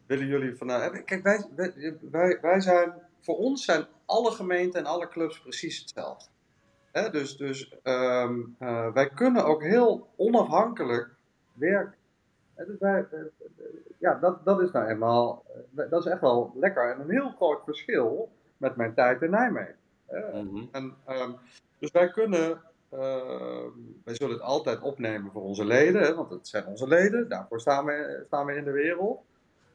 [0.06, 0.68] willen jullie van...
[1.06, 1.46] kijk, wij,
[2.12, 6.26] wij, wij zijn, voor ons zijn alle gemeenten en alle clubs precies hetzelfde.
[6.92, 7.10] Hè?
[7.10, 11.10] Dus, dus um, uh, wij kunnen ook heel onafhankelijk
[11.54, 11.98] werken.
[12.56, 13.20] Dus wij, uh,
[14.00, 16.92] ja, dat, dat is nou eenmaal, dat is echt wel lekker.
[16.92, 18.32] En een heel groot verschil
[18.64, 19.76] met mijn tijd in Nijmegen.
[20.34, 20.70] Mm -hmm.
[20.72, 21.36] en, um,
[21.80, 22.62] dus wij kunnen
[22.94, 23.70] Ehm,
[24.04, 27.60] wij zullen het altijd opnemen voor onze leden, hè, want het zijn onze leden, daarvoor
[27.60, 29.22] staan we, staan we in de wereld.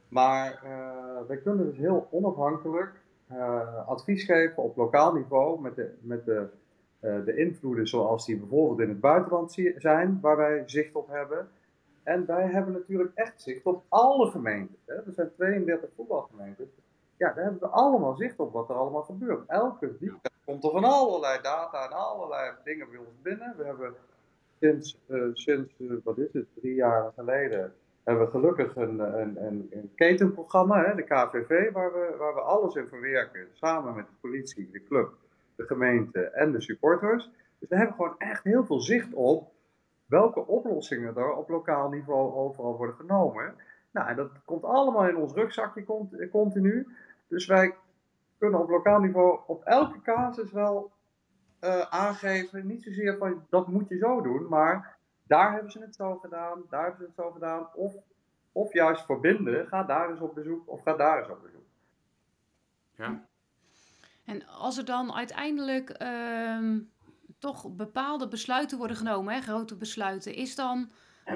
[0.09, 2.93] Maar uh, wij kunnen dus heel onafhankelijk
[3.33, 6.47] uh, advies geven op lokaal niveau met de, met de,
[7.01, 11.49] uh, de invloeden zoals die bijvoorbeeld in het buitenland zijn, waar wij zicht op hebben.
[12.03, 14.77] En wij hebben natuurlijk echt zicht op alle gemeenten.
[14.85, 14.95] Hè.
[14.95, 16.71] Er zijn 32 voetbalgemeenten.
[17.19, 19.49] Ja, daar hebben we allemaal zicht op wat er allemaal gebeurt.
[19.49, 23.55] Elke weekend komt er van allerlei data en allerlei dingen bij ons binnen.
[23.57, 23.95] We hebben
[24.61, 29.47] sinds, uh, sinds uh, wat is het, drie jaar geleden, hebben we gelukkig een, een,
[29.47, 33.47] een, een ketenprogramma, hè, de KVV, waar we, waar we alles in verwerken.
[33.53, 35.13] Samen met de politie, de club,
[35.57, 37.31] de gemeente en de supporters.
[37.59, 39.53] Dus we hebben gewoon echt heel veel zicht op
[40.07, 43.55] welke oplossingen er op lokaal niveau overal worden genomen.
[43.91, 45.85] Nou, en dat komt allemaal in ons rugzakje
[46.31, 46.87] continu.
[47.29, 47.77] Dus wij
[48.39, 50.93] kunnen op lokaal niveau op elke casus wel
[51.61, 55.95] uh, aangeven, niet zozeer van dat moet je zo doen, maar daar hebben ze het
[55.95, 57.95] zo gedaan, daar hebben ze het zo gedaan, of,
[58.53, 61.67] of juist verbinden, ga daar eens op bezoek of ga daar eens op bezoek.
[62.97, 63.27] Ja.
[64.25, 66.79] En als er dan uiteindelijk uh,
[67.39, 70.91] toch bepaalde besluiten worden genomen, hè, grote besluiten, is dan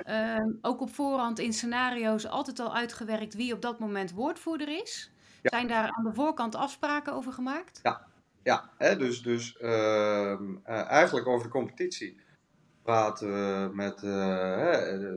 [0.07, 5.13] uh, ook op voorhand in scenario's altijd al uitgewerkt wie op dat moment woordvoerder is?
[5.43, 7.81] Zijn daar aan de voorkant afspraken over gemaakt?
[7.83, 8.07] Ja,
[8.43, 12.21] ja hè, dus, dus uh, eigenlijk over de competitie
[12.83, 14.03] praten we met.
[14.03, 14.11] Uh,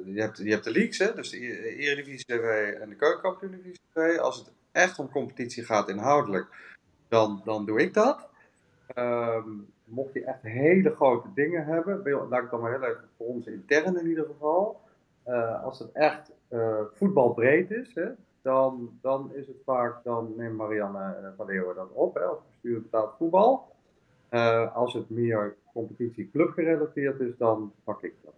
[0.05, 3.51] je, hebt, je hebt de leagues, hè, dus de e-, Eredivisie TV en de Keukenkampioen
[3.51, 4.17] Divisie TV.
[4.17, 6.47] Als het echt om competitie gaat inhoudelijk,
[7.07, 8.27] dan, dan doe ik dat.
[8.95, 13.27] Um, mocht je echt hele grote dingen hebben, laat ik dan maar heel even voor
[13.27, 14.81] ons intern in ieder geval.
[15.27, 18.09] Uh, als het echt uh, voetbalbreed is, hè,
[18.45, 22.39] dan, dan is het vaak, dan neemt Marianne uh, van Leeuwen dat op, hè, als
[22.49, 23.75] bestuur betaald voetbal.
[24.73, 28.33] als het meer competitie club gerelateerd is, dan pak ik dat.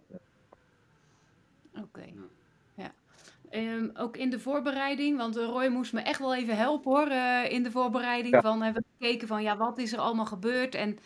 [1.74, 1.84] Oké.
[1.84, 2.14] Okay.
[2.74, 2.92] Ja.
[3.50, 7.10] Um, ook in de voorbereiding, want Roy moest me echt wel even helpen hoor,
[7.50, 8.34] in de voorbereiding.
[8.34, 8.40] Ja.
[8.40, 10.98] Van, hebben we gekeken van ja, wat is er allemaal gebeurd en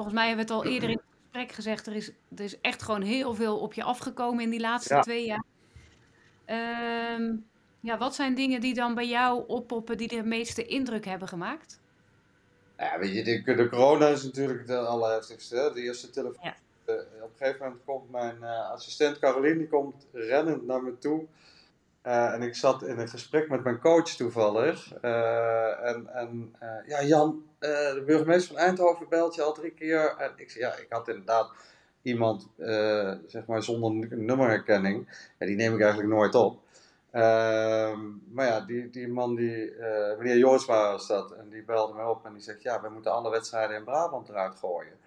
[0.00, 1.86] Volgens mij hebben we het al eerder in het gesprek gezegd.
[1.86, 5.26] Er is, er is echt gewoon heel veel op je afgekomen in die laatste twee
[5.26, 5.44] jaar.
[7.16, 7.46] Um,
[7.80, 11.80] ja, wat zijn dingen die dan bij jou oppoppen die de meeste indruk hebben gemaakt?
[12.78, 15.70] Ja, weet je, de, de corona is natuurlijk het allerheftigste.
[15.74, 16.44] De eerste telefoon.
[16.44, 16.54] Ja.
[16.86, 20.98] Uh, op een gegeven moment komt mijn uh, assistent Caroline, die komt rennend naar me
[20.98, 21.24] toe.
[22.06, 24.92] Uh, en ik zat in een gesprek met mijn coach toevallig.
[25.02, 30.14] Uh, en en uh, ja, Jan, de burgemeester van Eindhoven belt je al drie keer.
[30.18, 31.52] En ik zei, ja, ik had inderdaad
[32.02, 32.48] iemand,
[33.26, 35.28] zeg maar, zonder nummerherkenning.
[35.38, 36.60] Ja, die neem ik eigenlijk nooit op.
[37.10, 38.00] Ehm,
[38.32, 39.74] maar ja, die, die man, die,
[40.18, 43.12] meneer Joorsma was dat, en die belde me op en die zegt, ja, we moeten
[43.12, 44.98] alle wedstrijden in Brabant eruit gooien.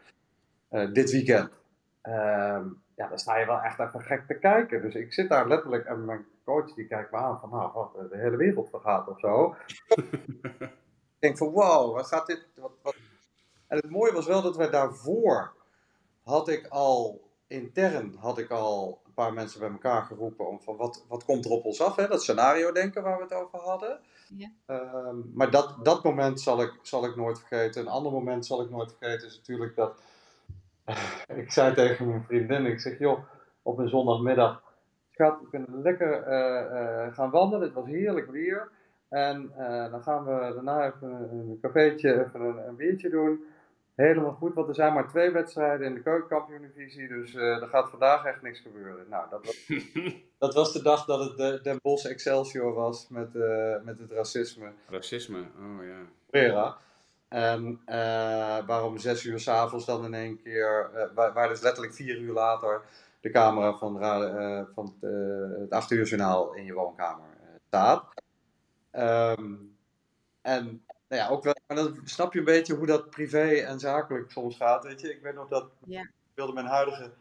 [0.93, 1.59] dit weekend.
[2.01, 4.81] Ehm, ja, dan sta je wel echt even gek te kijken.
[4.81, 8.09] Dus ik zit daar letterlijk en mijn coach die kijkt me aan van, nou, wat,
[8.09, 9.55] de hele wereld vergaat of zo.
[10.59, 12.47] ik denk van, wow, wat gaat dit...
[12.55, 12.95] Wat, wat...
[13.67, 15.53] En het mooie was wel dat wij daarvoor
[16.23, 20.77] had ik al, intern had ik al een paar mensen bij elkaar geroepen om van,
[20.77, 22.07] wat, wat komt er op ons af, hè?
[22.07, 23.99] dat scenario denken waar we het over hadden.
[24.37, 24.51] Ja.
[24.67, 27.81] Um, maar dat, dat moment zal ik, zal ik nooit vergeten.
[27.81, 30.01] Een ander moment zal ik nooit vergeten is natuurlijk dat
[31.41, 33.19] ik zei tegen mijn vriendin, ik zeg joh,
[33.61, 34.63] op een zondagmiddag,
[35.11, 38.69] schat, we kunnen lekker uh, uh, gaan wandelen, het was heerlijk weer.
[39.09, 43.43] En uh, dan gaan we daarna even een cafeetje, even een, een, biertje doen.
[43.95, 48.25] Helemaal goed, want er zijn maar twee wedstrijden in de keukenkampioen-divisie, dus er gaat vandaag
[48.25, 49.05] echt niks gebeuren.
[49.09, 49.71] Nou, dat was,
[50.37, 53.33] dat was de dag dat het de, Den Bosch Excelsior was met,
[53.83, 54.71] met het racisme.
[54.89, 55.99] Racisme, oh ja.
[56.29, 56.77] Vera.
[57.27, 62.17] En uh, waarom zes uur s'avonds dan in één keer, waar, waar, dus letterlijk vier
[62.17, 62.81] uur later
[63.21, 63.99] de camera van,
[64.73, 65.11] van het,
[65.59, 67.27] het acht uur journaal in je woonkamer
[67.67, 68.05] staat.
[68.91, 69.75] Um,
[70.41, 73.79] en nou ja, ook wel, maar dan snap je een beetje hoe dat privé en
[73.79, 74.83] zakelijk soms gaat.
[74.83, 77.11] Weet je, ik weet nog dat ik wilde mijn huidige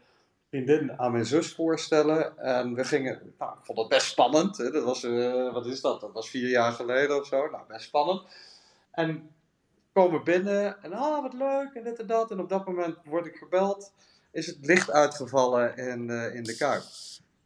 [0.49, 2.37] vriendin aan mijn zus voorstellen.
[2.37, 4.57] En we gingen, nou, ik vond dat best spannend.
[4.57, 4.71] Hè?
[4.71, 5.03] Dat was,
[5.51, 6.01] wat is dat?
[6.01, 7.49] Dat was vier jaar geleden of zo.
[7.49, 8.23] Nou, best spannend.
[8.91, 9.29] En
[9.93, 12.31] komen binnen en ah, wat leuk en dit en dat.
[12.31, 13.93] En op dat moment word ik gebeld,
[14.31, 16.83] is het licht uitgevallen in, uh, in de kuip.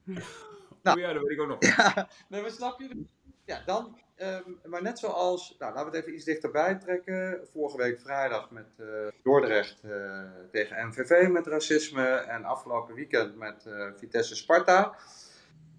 [0.84, 1.58] Nou, oh ja, dat weet ik ook nog.
[1.60, 3.06] Ja, nee, maar snap je?
[3.48, 7.48] Ja, dan, um, maar net zoals, nou, laten we het even iets dichterbij trekken.
[7.52, 8.88] Vorige week vrijdag met uh,
[9.24, 14.96] Dordrecht uh, tegen MVV met racisme en afgelopen weekend met Vitesse Sparta.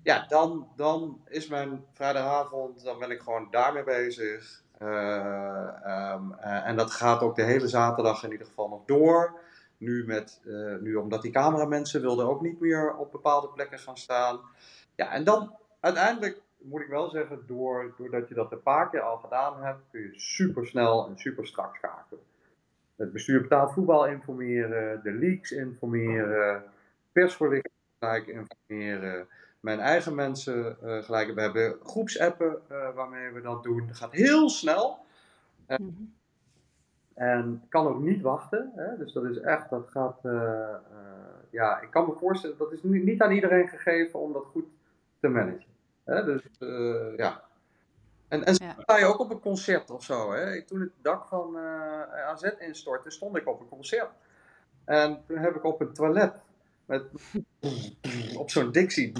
[0.02, 4.62] Ja, dan, dan is mijn vrijdagavond, dan ben ik gewoon daarmee bezig.
[4.82, 9.40] Uh, en dat gaat ook de hele zaterdag in ieder geval nog door.
[9.78, 10.40] Nu, met,
[10.80, 14.40] nu omdat die cameramensen wilden ook niet meer op bepaalde plekken gaan staan.
[14.94, 19.00] Ja, en dan uiteindelijk moet ik wel zeggen, door, doordat je dat een paar keer
[19.00, 22.22] al gedaan hebt, kun je super snel en super strak schakelen.
[22.96, 26.64] Het bestuur betaald voetbal informeren, de leaks informeren,
[27.12, 29.28] persverlichting informeren
[29.60, 31.34] mijn eigen mensen uh, gelijk.
[31.34, 33.86] We hebben groepsappen uh, waarmee we dat doen.
[33.86, 34.98] Dat gaat heel snel.
[35.68, 36.16] Uh, mm -hmm.
[37.14, 38.72] En kan ook niet wachten.
[38.74, 38.96] Hè?
[38.96, 40.20] Dus dat is echt, dat gaat.
[41.50, 44.64] ja, ik kan me voorstellen, dat is niet aan iedereen gegeven om dat goed
[45.20, 45.77] te managen.
[46.08, 46.24] Hè?
[46.24, 46.42] Dus
[47.16, 47.42] ja.
[48.28, 48.76] En, en ja.
[48.78, 50.32] sta je ook op een concert of zo.
[50.32, 50.62] Hè?
[50.62, 51.56] Toen het dak van
[52.26, 54.10] AZ instortte, stond ik op een concert.
[54.84, 56.32] En toen heb ik op een toilet
[56.86, 57.04] met
[58.42, 59.12] op zo'n Dixie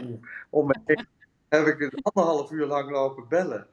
[0.50, 1.06] om me heen
[1.48, 3.66] heb ik het anderhalf uur lang lopen bellen.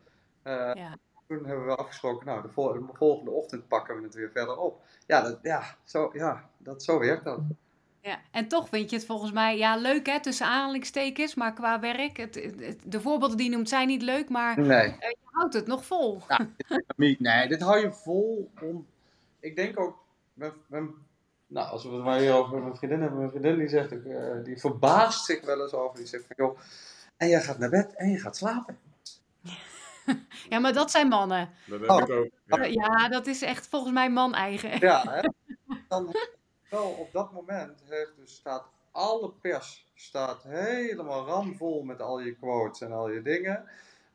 [0.43, 0.97] Uh, ja.
[1.27, 4.58] Toen hebben we afgesproken, nou, de, vol de, volgende ochtend pakken we het weer verder
[4.58, 4.82] op.
[5.05, 7.39] Ja, dat, ja, zo, ja, dat, zo werkt dat.
[8.02, 11.80] Ja, en toch vind je het volgens mij, ja, leuk hè, tussen aanhalingstekens, maar qua
[11.80, 14.88] werk, het, het, de voorbeelden die je noemt zijn niet leuk, maar nee.
[14.88, 16.22] uh, je houdt het nog vol.
[16.28, 16.50] Ja,
[16.98, 18.88] dit, nee, dit hou je vol om,
[19.40, 19.98] ik denk ook,
[20.68, 20.94] mijn
[21.50, 24.44] nou, als we het maar hier over mijn vriendin hebben, mijn vriendin die zegt, uh,
[24.44, 26.60] die verbaast zich wel eens over, die zegt van joh,
[27.18, 28.78] en jij gaat naar bed en je gaat slapen.
[30.50, 31.50] Ja, maar dat zijn mannen.
[31.66, 32.00] Dat heb oh.
[32.00, 32.30] ik ook.
[32.46, 32.64] Ja.
[32.64, 33.10] ja.
[33.10, 34.80] dat is echt volgens mij man-eigen.
[34.80, 35.22] Ja, hè?
[35.88, 36.16] Dan
[36.69, 42.36] wel op dat moment heeft dus staat alle pers staat helemaal ramvol met al je
[42.36, 43.63] quotes en al je dingen.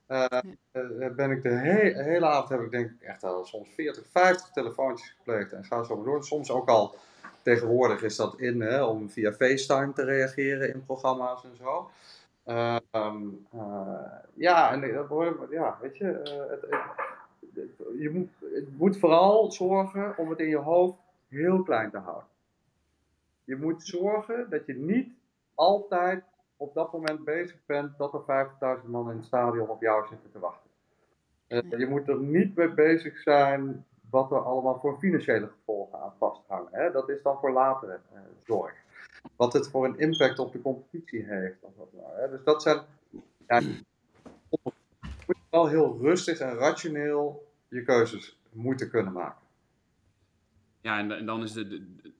[0.09, 0.27] Uh,
[0.73, 4.05] uh, ben ik de he hele avond heb ik denk ik echt al soms 40,
[4.11, 6.25] 50 telefoontjes gepleegd en ga zo maar door.
[6.25, 6.95] Soms ook al
[7.45, 11.91] Tegenwoordig is dat in hè, om via FaceTime te reageren in programma's en zo.
[12.47, 13.61] Uh, um, uh,
[14.35, 14.81] ja, en
[15.51, 16.05] ja, weet je,
[16.51, 16.61] het,
[17.55, 21.99] het, je moet, het moet vooral zorgen om het in je hoofd heel klein te
[21.99, 22.27] houden.
[23.45, 25.13] Je moet zorgen dat je niet
[25.55, 26.25] altijd
[26.57, 30.31] op dat moment bezig bent dat er 50.000 man in het stadion op jou zitten
[30.33, 30.71] te wachten.
[31.79, 36.69] je moet er niet mee bezig zijn wat er allemaal voor financiële gevolgen aan vasthangen.
[36.71, 36.91] Hè?
[36.91, 38.75] Dat is dan voor latere uh, zorg.
[39.37, 41.57] Wat het voor een impact op de competitie heeft.
[41.61, 42.31] Of wat nou, hè?
[42.31, 42.81] Dus dat zijn.
[43.49, 44.61] Ja, je
[45.27, 49.43] moet wel heel rustig en rationeel je keuzes moeten kunnen maken.
[50.81, 52.13] Ja, en, en dan is de, de,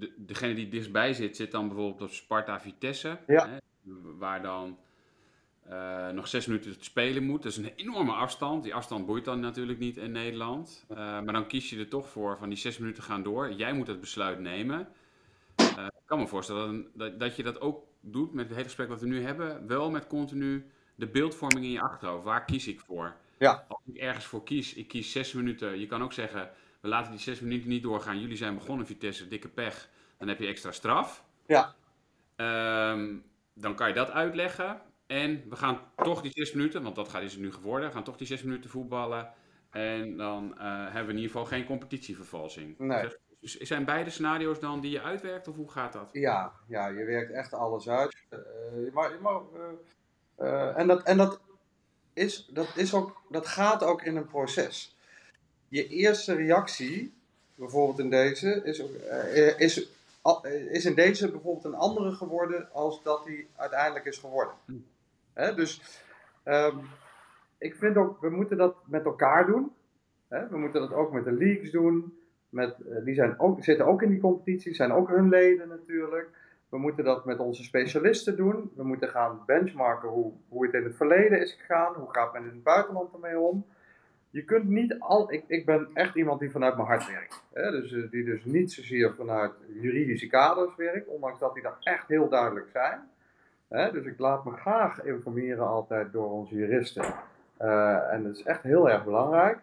[0.00, 3.18] de, degene die dichtstbij zit, zit dan bijvoorbeeld op Sparta Vitesse.
[3.26, 3.48] Ja.
[3.48, 3.58] Hè,
[4.18, 4.78] waar dan
[5.70, 7.42] uh, nog zes minuten te spelen moet.
[7.42, 8.62] Dat is een enorme afstand.
[8.62, 10.84] Die afstand boeit dan natuurlijk niet in Nederland.
[10.90, 13.52] Uh, maar dan kies je er toch voor van die zes minuten gaan door.
[13.52, 14.88] Jij moet het besluit nemen.
[15.60, 18.88] Uh, ik kan me voorstellen dat, dat je dat ook doet met het hele gesprek
[18.88, 19.66] wat we nu hebben.
[19.66, 22.24] Wel met continu de beeldvorming in je achterhoofd.
[22.24, 23.16] Waar kies ik voor?
[23.38, 23.64] Ja.
[23.68, 25.78] Als ik ergens voor kies, ik kies zes minuten.
[25.80, 28.20] Je kan ook zeggen, we laten die zes minuten niet doorgaan.
[28.20, 29.88] Jullie zijn begonnen, Vitesse, dikke pech.
[30.18, 31.24] Dan heb je extra straf.
[31.46, 31.74] Ja.
[32.92, 33.24] Um,
[33.54, 34.80] dan kan je dat uitleggen.
[35.06, 37.94] En we gaan toch die zes minuten, want dat gaat, is het nu geworden, we
[37.94, 39.32] gaan toch die zes minuten voetballen.
[39.70, 42.78] En dan uh, hebben we in ieder geval geen competitievervalsing.
[42.78, 43.08] Nee.
[43.40, 46.08] Dus zijn beide scenario's dan die je uitwerkt, of hoe gaat dat?
[46.12, 48.24] Ja, ja je werkt echt alles uit.
[48.30, 49.40] Uh, maar, maar,
[50.38, 51.40] uh, en dat, en dat,
[52.12, 54.96] is, dat, is ook, dat gaat ook in een proces.
[55.70, 57.12] Je eerste reactie
[57.54, 59.90] bijvoorbeeld in deze, is, ook, eh, is,
[60.22, 64.54] eh, is in deze bijvoorbeeld een andere geworden als dat hij uiteindelijk is geworden.
[64.64, 64.72] Hm.
[65.32, 65.82] Hè, dus
[66.42, 66.76] ehm,
[67.58, 69.72] ik vind ook, we moeten dat met elkaar doen.
[70.28, 70.48] Hè?
[70.48, 72.18] We moeten dat ook met de leagues doen.
[72.48, 76.28] Met, eh, die zijn ook, zitten ook in die competitie, zijn ook hun leden natuurlijk.
[76.68, 78.70] We moeten dat met onze specialisten doen.
[78.74, 81.94] We moeten gaan benchmarken hoe, hoe het in het verleden is gegaan.
[81.94, 83.66] Hoe gaat men in het buitenland ermee om?
[84.30, 85.32] Je kunt niet al.
[85.32, 87.44] Ik, ik ben echt iemand die vanuit mijn hart werkt.
[87.52, 87.70] Hè?
[87.70, 92.08] Dus, eh, die dus niet zozeer vanuit juridische kaders werkt, ondanks dat die daar echt
[92.08, 93.00] heel duidelijk zijn.
[93.68, 93.92] Hè?
[93.92, 97.04] Dus ik laat me graag informeren altijd door onze juristen.
[97.56, 99.58] Eh, en dat is echt heel erg belangrijk.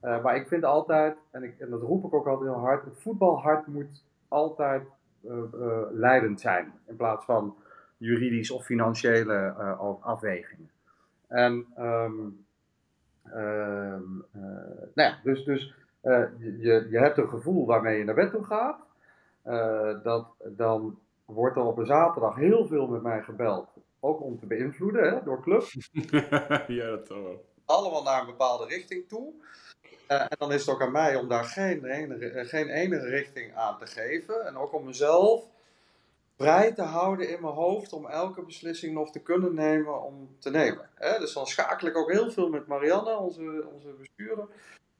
[0.00, 2.84] Eh, maar ik vind altijd, en, ik, en dat roep ik ook altijd heel hard,
[2.84, 4.82] het voetbalhart moet altijd
[5.92, 6.72] leidend zijn.
[6.86, 7.56] In plaats van
[7.96, 10.70] juridisch of financiële af- afwegingen.
[11.26, 12.45] En ehm, ehm, eh,
[14.94, 18.44] nou ja, dus, dus eh, je- je, hebt een gevoel waarmee je naar bed toe
[18.44, 18.78] gaat.
[19.42, 23.68] Eh, dat, dan wordt er op een zaterdag heel veel met mij gebeld.
[24.00, 25.62] Ook om te beïnvloeden hè, door club
[26.66, 27.44] ja, dat wel.
[27.64, 29.32] allemaal naar een bepaalde richting toe.
[30.06, 33.06] Eh, en dan is het ook aan mij om daar geen enige, eh, geen enige
[33.08, 34.46] richting aan te geven.
[34.46, 35.44] En ook om mezelf
[36.36, 40.50] vrij te houden in mijn hoofd om elke beslissing nog te kunnen nemen om te
[40.50, 40.88] nemen.
[40.94, 41.18] Hè?
[41.18, 44.46] Dus dan schakel ik ook heel veel met Marianne, onze, onze bestuurder.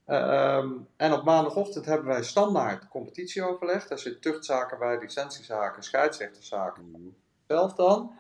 [0.05, 3.87] Ehm, en op maandagochtend hebben wij standaard competitieoverleg.
[3.87, 7.15] Daar zit tuchtzaken bij, licentiezaken, scheidsrechterszaken
[7.47, 8.13] zelf dan.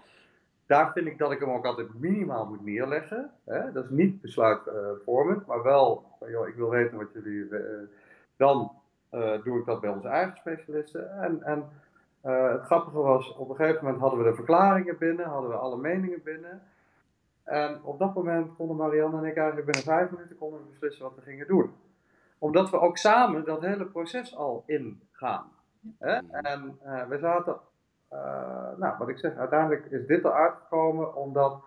[0.67, 3.31] Daar vind ik dat ik hem ook altijd minimaal moet neerleggen.
[3.45, 3.73] Hè?
[3.73, 7.49] Dat is niet besluitvormend, maar wel, van, joh, ik wil weten wat jullie.
[7.49, 7.61] eh,
[8.37, 8.73] dan
[9.11, 11.23] eh, doe ik dat bij onze eigen specialisten.
[11.23, 11.69] En, en
[12.27, 15.57] eh, het grappige was, op een gegeven moment hadden we de verklaringen binnen, hadden we
[15.57, 16.63] alle meningen binnen.
[17.45, 21.15] En op dat moment konden Marianne en ik eigenlijk binnen vijf minuten konden beslissen wat
[21.15, 21.75] we gingen doen.
[22.39, 25.53] Omdat we ook samen dat hele proces al ingaan.
[25.99, 26.15] Hè?
[26.31, 27.57] En eh, we zaten
[28.09, 31.63] eh, nou, wat ik zeg, uiteindelijk is dit eruit gekomen omdat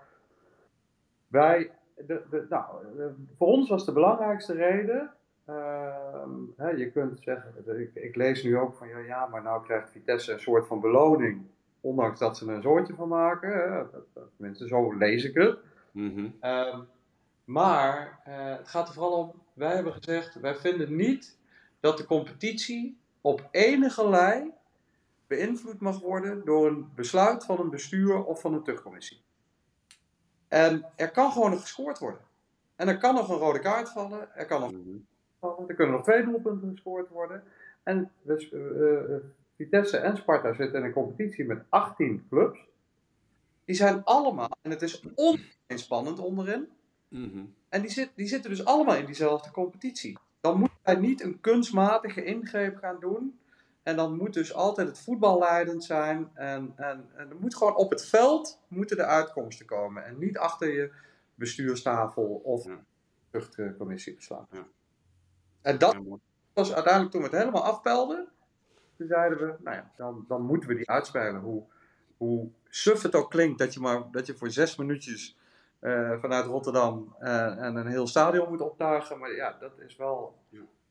[1.27, 2.65] wij, de, de, nou,
[3.37, 5.11] voor ons was de belangrijkste reden,
[5.49, 9.63] ehm, hè, je kunt zeggen, ik, ik lees nu ook van ja, ja, maar nou
[9.63, 11.41] krijgt Vitesse een soort van beloning,
[11.81, 15.33] ondanks dat ze er een soortje van maken, hè, dat, dat, tenminste zo lees ik
[15.33, 15.57] het.
[15.91, 16.29] Mhm.
[16.39, 16.79] Ehm,
[17.43, 21.37] maar eh, het gaat er vooral om, wij hebben gezegd, wij vinden niet
[21.79, 24.51] dat de competitie op enige lei
[25.27, 29.21] beïnvloed mag worden door een besluit van een bestuur of van een tuchtcommissie.
[30.47, 32.21] En er kan gewoon nog gescoord worden.
[32.75, 34.97] En er kan nog een rode kaart vallen, er kan nog Mhm.
[35.67, 37.43] Er kunnen nog twee doelpunten gescoord worden.
[37.83, 39.21] En dus, eh, eh,
[39.55, 42.59] Vitesse en Sparta zitten in een competitie met 18 clubs.
[43.65, 45.03] Die zijn allemaal, en het is
[45.67, 46.67] onspannend onderin,
[47.07, 47.43] Mhm.
[47.69, 50.17] en die, zit, die zitten dus allemaal in diezelfde competitie.
[50.41, 53.39] Dan moet hij niet een kunstmatige ingreep gaan doen.
[53.83, 56.29] En dan moet dus altijd het voetbal leidend zijn.
[56.33, 60.05] En, en, en er moet gewoon op het veld moeten de uitkomsten komen.
[60.05, 60.91] En niet achter je
[61.35, 62.79] bestuurstafel of Ja.
[63.29, 64.47] tuchtcommissie beslaan.
[64.51, 64.67] Ja.
[65.61, 65.97] En dat
[66.53, 68.27] was uiteindelijk toen we het helemaal afpelden.
[68.97, 71.41] Toen zeiden we, nou ja, dan, dan moeten we die uitspelen.
[71.41, 71.63] Hoe,
[72.17, 75.37] hoe suf het ook klinkt dat je, maar, dat je voor zes minuutjes
[75.79, 79.19] eh, vanuit Rotterdam eh, en een heel stadion moet optuigen.
[79.19, 80.35] Maar ja, dat is wel.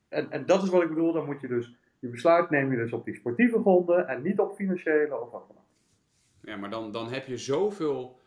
[0.09, 1.75] En, en dat is wat ik bedoel, dan moet je dus.
[1.99, 5.45] Je besluit neem je dus op die sportieve gronden en niet op financiële of wat
[5.49, 5.65] dan ook.
[6.41, 8.19] Ja, maar dan, dan heb je zoveel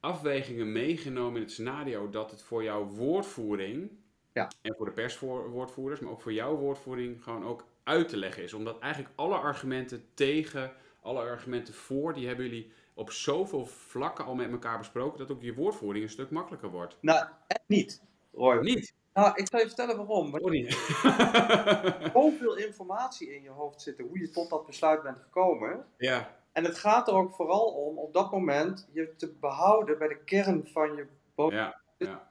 [0.00, 3.90] afwegingen meegenomen in het scenario dat het voor jouw woordvoering
[4.32, 4.50] Ja.
[4.62, 8.54] en voor de perswoordvoerders, maar ook voor jouw woordvoering gewoon ook uit te leggen is.
[8.54, 10.72] Omdat eigenlijk alle argumenten tegen,
[11.02, 15.42] alle argumenten voor, die hebben jullie op zoveel vlakken al met elkaar besproken dat ook
[15.42, 16.96] je woordvoering een stuk makkelijker wordt.
[17.00, 18.02] Nou, echt niet,
[18.32, 18.58] Roy.
[18.60, 18.94] Niet?
[19.14, 20.30] Nou, ik zal je vertellen waarom.
[20.30, 20.66] Want Sorry.
[20.66, 25.86] er is zoveel informatie in je hoofd zitten hoe je tot dat besluit bent gekomen.
[25.96, 26.40] ja.
[26.52, 30.24] En het gaat er ook vooral om op dat moment je te behouden bij de
[30.24, 31.80] kern van je boodschap.
[31.98, 32.06] Ja.
[32.08, 32.30] Ja.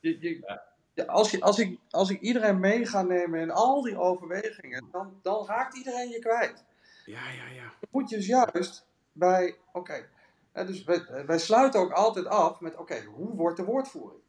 [0.00, 0.62] Je, je, ja,
[1.06, 5.18] als, je, als, ik, als ik iedereen mee ga nemen in al die overwegingen, dan,
[5.22, 6.64] dan raakt iedereen je kwijt.
[7.04, 7.62] Ja, ja, ja.
[7.62, 10.08] Dan moet je dus juist bij, oké,
[10.52, 14.20] dus wij, wij sluiten ook altijd af met, oké, hoe wordt de woordvoering?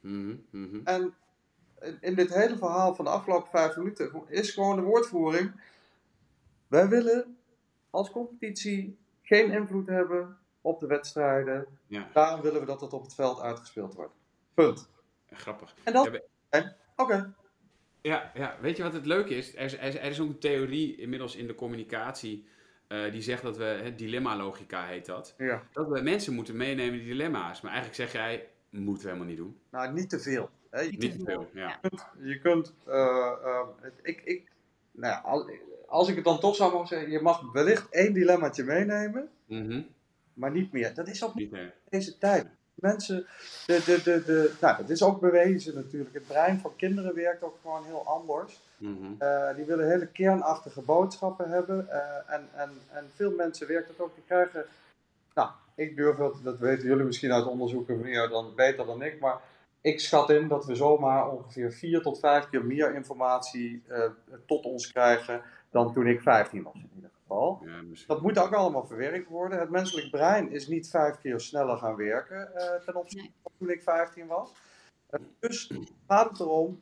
[0.00, 0.80] Mhm, mhm.
[0.84, 1.14] En
[2.00, 5.60] in- dit hele verhaal van de afgelopen vijf minuten is gewoon de woordvoering.
[6.66, 7.38] Wij willen
[7.90, 11.66] als competitie geen invloed hebben op de wedstrijden.
[11.86, 12.08] Ja.
[12.12, 14.14] Daarom willen we dat het op het veld uitgespeeld wordt.
[14.54, 14.88] Punt.
[15.30, 15.74] Grappig.
[15.84, 16.20] En dat.
[16.50, 17.32] Ja, Oké.
[18.02, 19.54] Ja, ja, weet je wat het leuke is?
[19.56, 22.46] Er is, er is, er is ook een theorie inmiddels in de communicatie
[22.86, 25.62] eh, die zegt dat we, dilemma-logica heet dat, Ja.
[25.72, 27.60] dat we mensen moeten meenemen die dilemma's.
[27.60, 29.58] Maar eigenlijk zeg jij, moeten we helemaal niet doen.
[29.70, 30.50] Nou, niet te veel.
[30.70, 30.84] Hè.
[30.84, 31.78] Niet te veel, ja.
[31.80, 32.74] kunt, je kunt.
[32.86, 34.50] eh, het- ik, ik,
[34.90, 35.50] nou ja, al-
[35.88, 39.82] als ik het dan toch zou mogen zeggen, je mag wellicht één dilemmaatje meenemen, Mhm.
[40.34, 40.94] maar niet meer.
[40.94, 41.70] Dat is ook niet Niet, hè?
[41.88, 42.46] deze tijd.
[42.80, 43.26] Mensen,
[43.66, 46.14] de, de, de, de, nou, het is ook bewezen natuurlijk.
[46.14, 48.60] Het brein van kinderen werkt ook gewoon heel anders.
[48.76, 49.12] Mhm.
[49.18, 51.88] Eh, die willen hele kernachtige boodschappen hebben.
[51.88, 54.14] eh, en, en, en veel mensen werkt het ook.
[54.14, 54.64] Die krijgen,
[55.34, 59.20] nou, ik durf dat, dat weten jullie misschien uit onderzoeken meer dan, beter dan ik.
[59.20, 59.40] Maar
[59.80, 64.04] ik schat in dat we zomaar ongeveer vier tot vijf keer meer informatie eh,
[64.46, 67.19] tot ons krijgen dan toen ik 15 was in ieder geval.
[67.64, 67.82] Ja.
[68.06, 69.58] Dat moet ook allemaal verwerkt worden.
[69.58, 73.34] Het menselijk brein is niet vijf keer sneller gaan werken eh, ten opzichte Nee.
[73.42, 74.52] van toen ik 15 was.
[75.06, 75.72] Eh, dus
[76.06, 76.80] gaat het erom,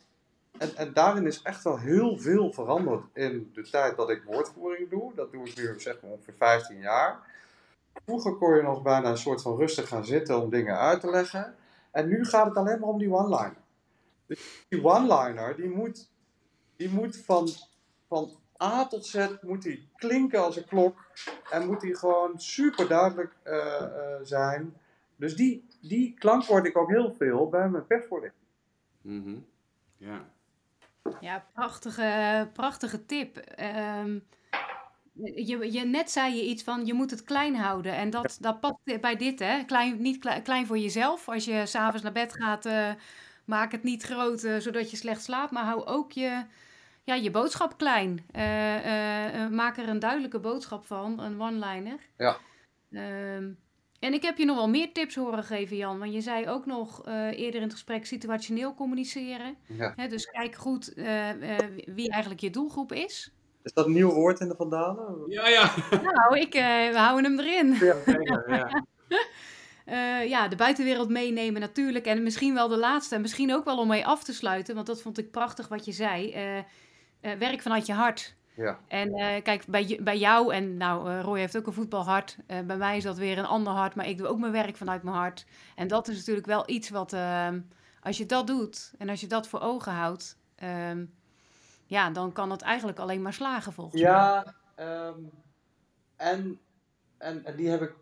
[0.58, 4.90] en, en daarin is echt wel heel veel veranderd in de tijd dat ik woordvoering
[4.90, 5.14] doe.
[5.14, 7.18] Dat doe ik nu zeg maar ongeveer 15 jaar.
[8.04, 11.10] Vroeger kon je nog bijna een soort van rustig gaan zitten om dingen uit te
[11.10, 11.54] leggen.
[11.90, 13.56] En nu gaat het alleen maar om die one-liner.
[14.26, 16.10] Dus die one-liner, die moet,
[16.76, 17.48] die moet van,
[18.08, 18.30] van
[18.62, 21.06] A tot Z moet die klinken als een klok.
[21.50, 24.76] En moet die gewoon super duidelijk eh, eh, zijn.
[25.16, 28.44] Dus die, die klank word ik ook heel veel bij mijn persvoorlichting.
[29.00, 29.36] Mhm.
[29.96, 30.28] Ja.
[31.20, 33.36] Ja, prachtige, prachtige tip.
[33.36, 34.18] Ehm,
[35.34, 37.92] je, je, net zei je iets van je moet het klein houden.
[37.92, 39.64] En dat, dat past bij dit, hè?
[39.64, 41.28] Klein, niet klein, klein voor jezelf.
[41.28, 42.90] Als je s'avonds naar bed gaat, eh,
[43.44, 45.50] maak het niet groot zodat je slecht slaapt.
[45.50, 46.44] Maar hou ook je,
[47.08, 48.24] ja, je boodschap klein.
[48.32, 51.98] Eh, eh, eh, maak er een duidelijke boodschap van, een one-liner.
[52.16, 52.36] Ja.
[52.90, 53.50] Ehm,
[53.98, 55.98] en ik heb je nog wel meer tips horen geven, Jan.
[55.98, 59.56] Want je zei ook nog eh, eerder in het gesprek situationeel communiceren.
[59.66, 59.92] Ja.
[59.96, 63.32] Hè, dus kijk goed eh, eh, wie eigenlijk je doelgroep is.
[63.62, 65.24] Is dat een nieuw woord in de Vandalen?
[65.26, 65.74] Ja, ja.
[66.02, 67.74] Nou, ik, eh, we houden hem erin.
[67.74, 68.84] Zeker, ja.
[69.88, 72.06] Eh, ja, de buitenwereld meenemen natuurlijk.
[72.06, 73.14] En misschien wel de laatste.
[73.14, 74.74] En misschien ook wel om mee af te sluiten.
[74.74, 76.34] Want dat vond ik prachtig wat je zei.
[77.20, 78.36] Eh, werk vanuit je hart.
[78.54, 78.78] Ja.
[78.88, 82.36] En eh, kijk, bij, bij jou, en nou, eh, Roy heeft ook een voetbalhart.
[82.46, 83.94] Bij mij is dat weer een ander hart.
[83.94, 85.46] Maar ik doe ook mijn werk vanuit mijn hart.
[85.76, 87.60] En dat is natuurlijk wel iets wat, ehm,
[88.02, 88.92] als je dat doet.
[88.98, 90.36] En als je dat voor ogen houdt.
[90.56, 91.04] ehm,
[91.86, 94.10] ja, dan kan het eigenlijk alleen maar slagen volgens mij.
[94.10, 95.18] Ja, ehm,
[96.16, 96.58] en,
[97.18, 97.94] en, en die heb ik.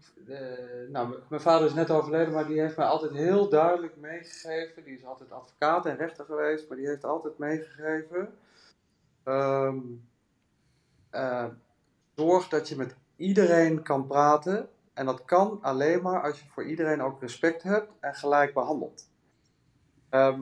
[0.91, 4.85] nou, mijn vader is net overleden, maar die heeft mij altijd heel duidelijk meegegeven.
[4.85, 8.35] Die is altijd advocaat en rechter geweest, maar die heeft altijd meegegeven.
[9.27, 9.79] Ehm,
[11.11, 11.47] eh,
[12.15, 14.69] zorg dat je met iedereen kan praten.
[14.95, 19.11] En dat kan alleen maar als je voor iedereen ook respect hebt en gelijk behandelt.
[20.09, 20.41] Ehm,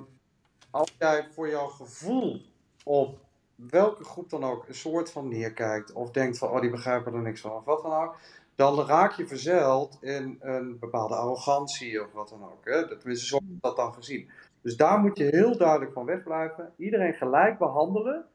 [0.71, 2.43] als jij voor jouw gevoel
[2.85, 3.19] op
[3.55, 7.23] welke groep dan ook een soort van neerkijkt of denkt van oh die begrijpen er
[7.23, 8.17] niks van of wat dan ook,
[8.55, 12.65] dan raak je verzeild in een bepaalde arrogantie of wat dan ook.
[12.65, 12.99] Hè?
[12.99, 14.31] Tenminste, zo wordt dat dan gezien.
[14.61, 16.73] Dus daar moet je heel duidelijk van wegblijven.
[16.77, 18.27] Iedereen gelijk behandelen.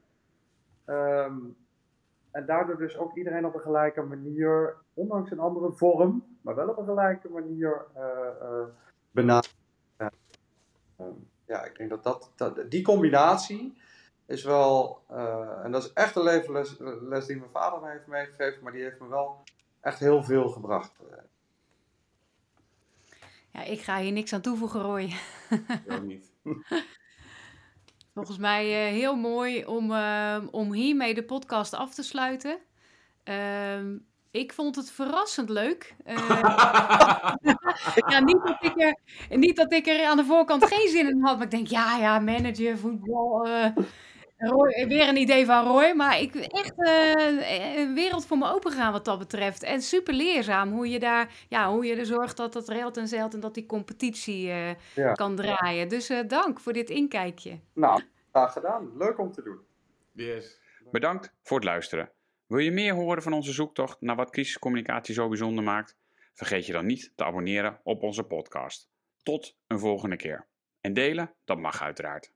[0.90, 1.38] Ehm,
[2.32, 6.70] en daardoor dus ook iedereen op een gelijke manier, ondanks een andere vorm, maar wel
[6.70, 8.68] op een gelijke manier eh eh,
[9.12, 9.58] benaderen.
[9.98, 10.12] Ja.
[10.98, 11.14] Ehm,
[11.46, 13.82] ja, ik denk dat, dat, dat die combinatie
[14.26, 18.08] is wel, eh, en dat is echt een levensles les die mijn vader me heeft
[18.08, 19.44] meegegeven, maar die heeft me wel
[19.82, 21.00] echt heel veel gebracht.
[21.12, 21.18] Eh,
[23.52, 25.14] Ja, ik ga hier niks aan toevoegen, Roy.
[25.50, 26.32] Ik ook niet.
[28.14, 32.58] Volgens mij eh, heel mooi om, eh, om hiermee de podcast af te sluiten.
[33.24, 33.98] Ehm,
[34.32, 35.96] ik vond het verrassend leuk.
[36.04, 36.16] Eh,
[38.12, 38.98] ja, niet, dat ik er,
[39.38, 41.98] niet dat ik er aan de voorkant geen zin in had, maar ik denk, ja,
[41.98, 43.48] ja, manager, voetbal.
[44.40, 48.72] Roy, weer een idee van Roy, maar ik echt eh, een wereld voor me open
[48.72, 49.64] gaan wat dat betreft.
[49.64, 53.08] En super leerzaam hoe je daar, ja, hoe je er zorgt dat dat reilt en
[53.08, 55.12] zeilt en dat die competitie eh, Ja.
[55.14, 55.88] kan draaien.
[55.90, 57.60] Dus eh, dank voor dit inkijkje.
[57.74, 58.98] nou, graag gedaan.
[58.98, 59.60] Leuk om te doen.
[60.12, 60.60] Yes.
[60.92, 62.12] Bedankt voor het luisteren.
[62.48, 65.98] Wil je meer horen van onze zoektocht naar wat crisiscommunicatie zo bijzonder maakt?
[66.34, 68.90] Vergeet je dan niet te abonneren op onze podcast.
[69.24, 70.46] Tot een volgende keer.
[70.82, 72.32] En delen, dat mag uiteraard.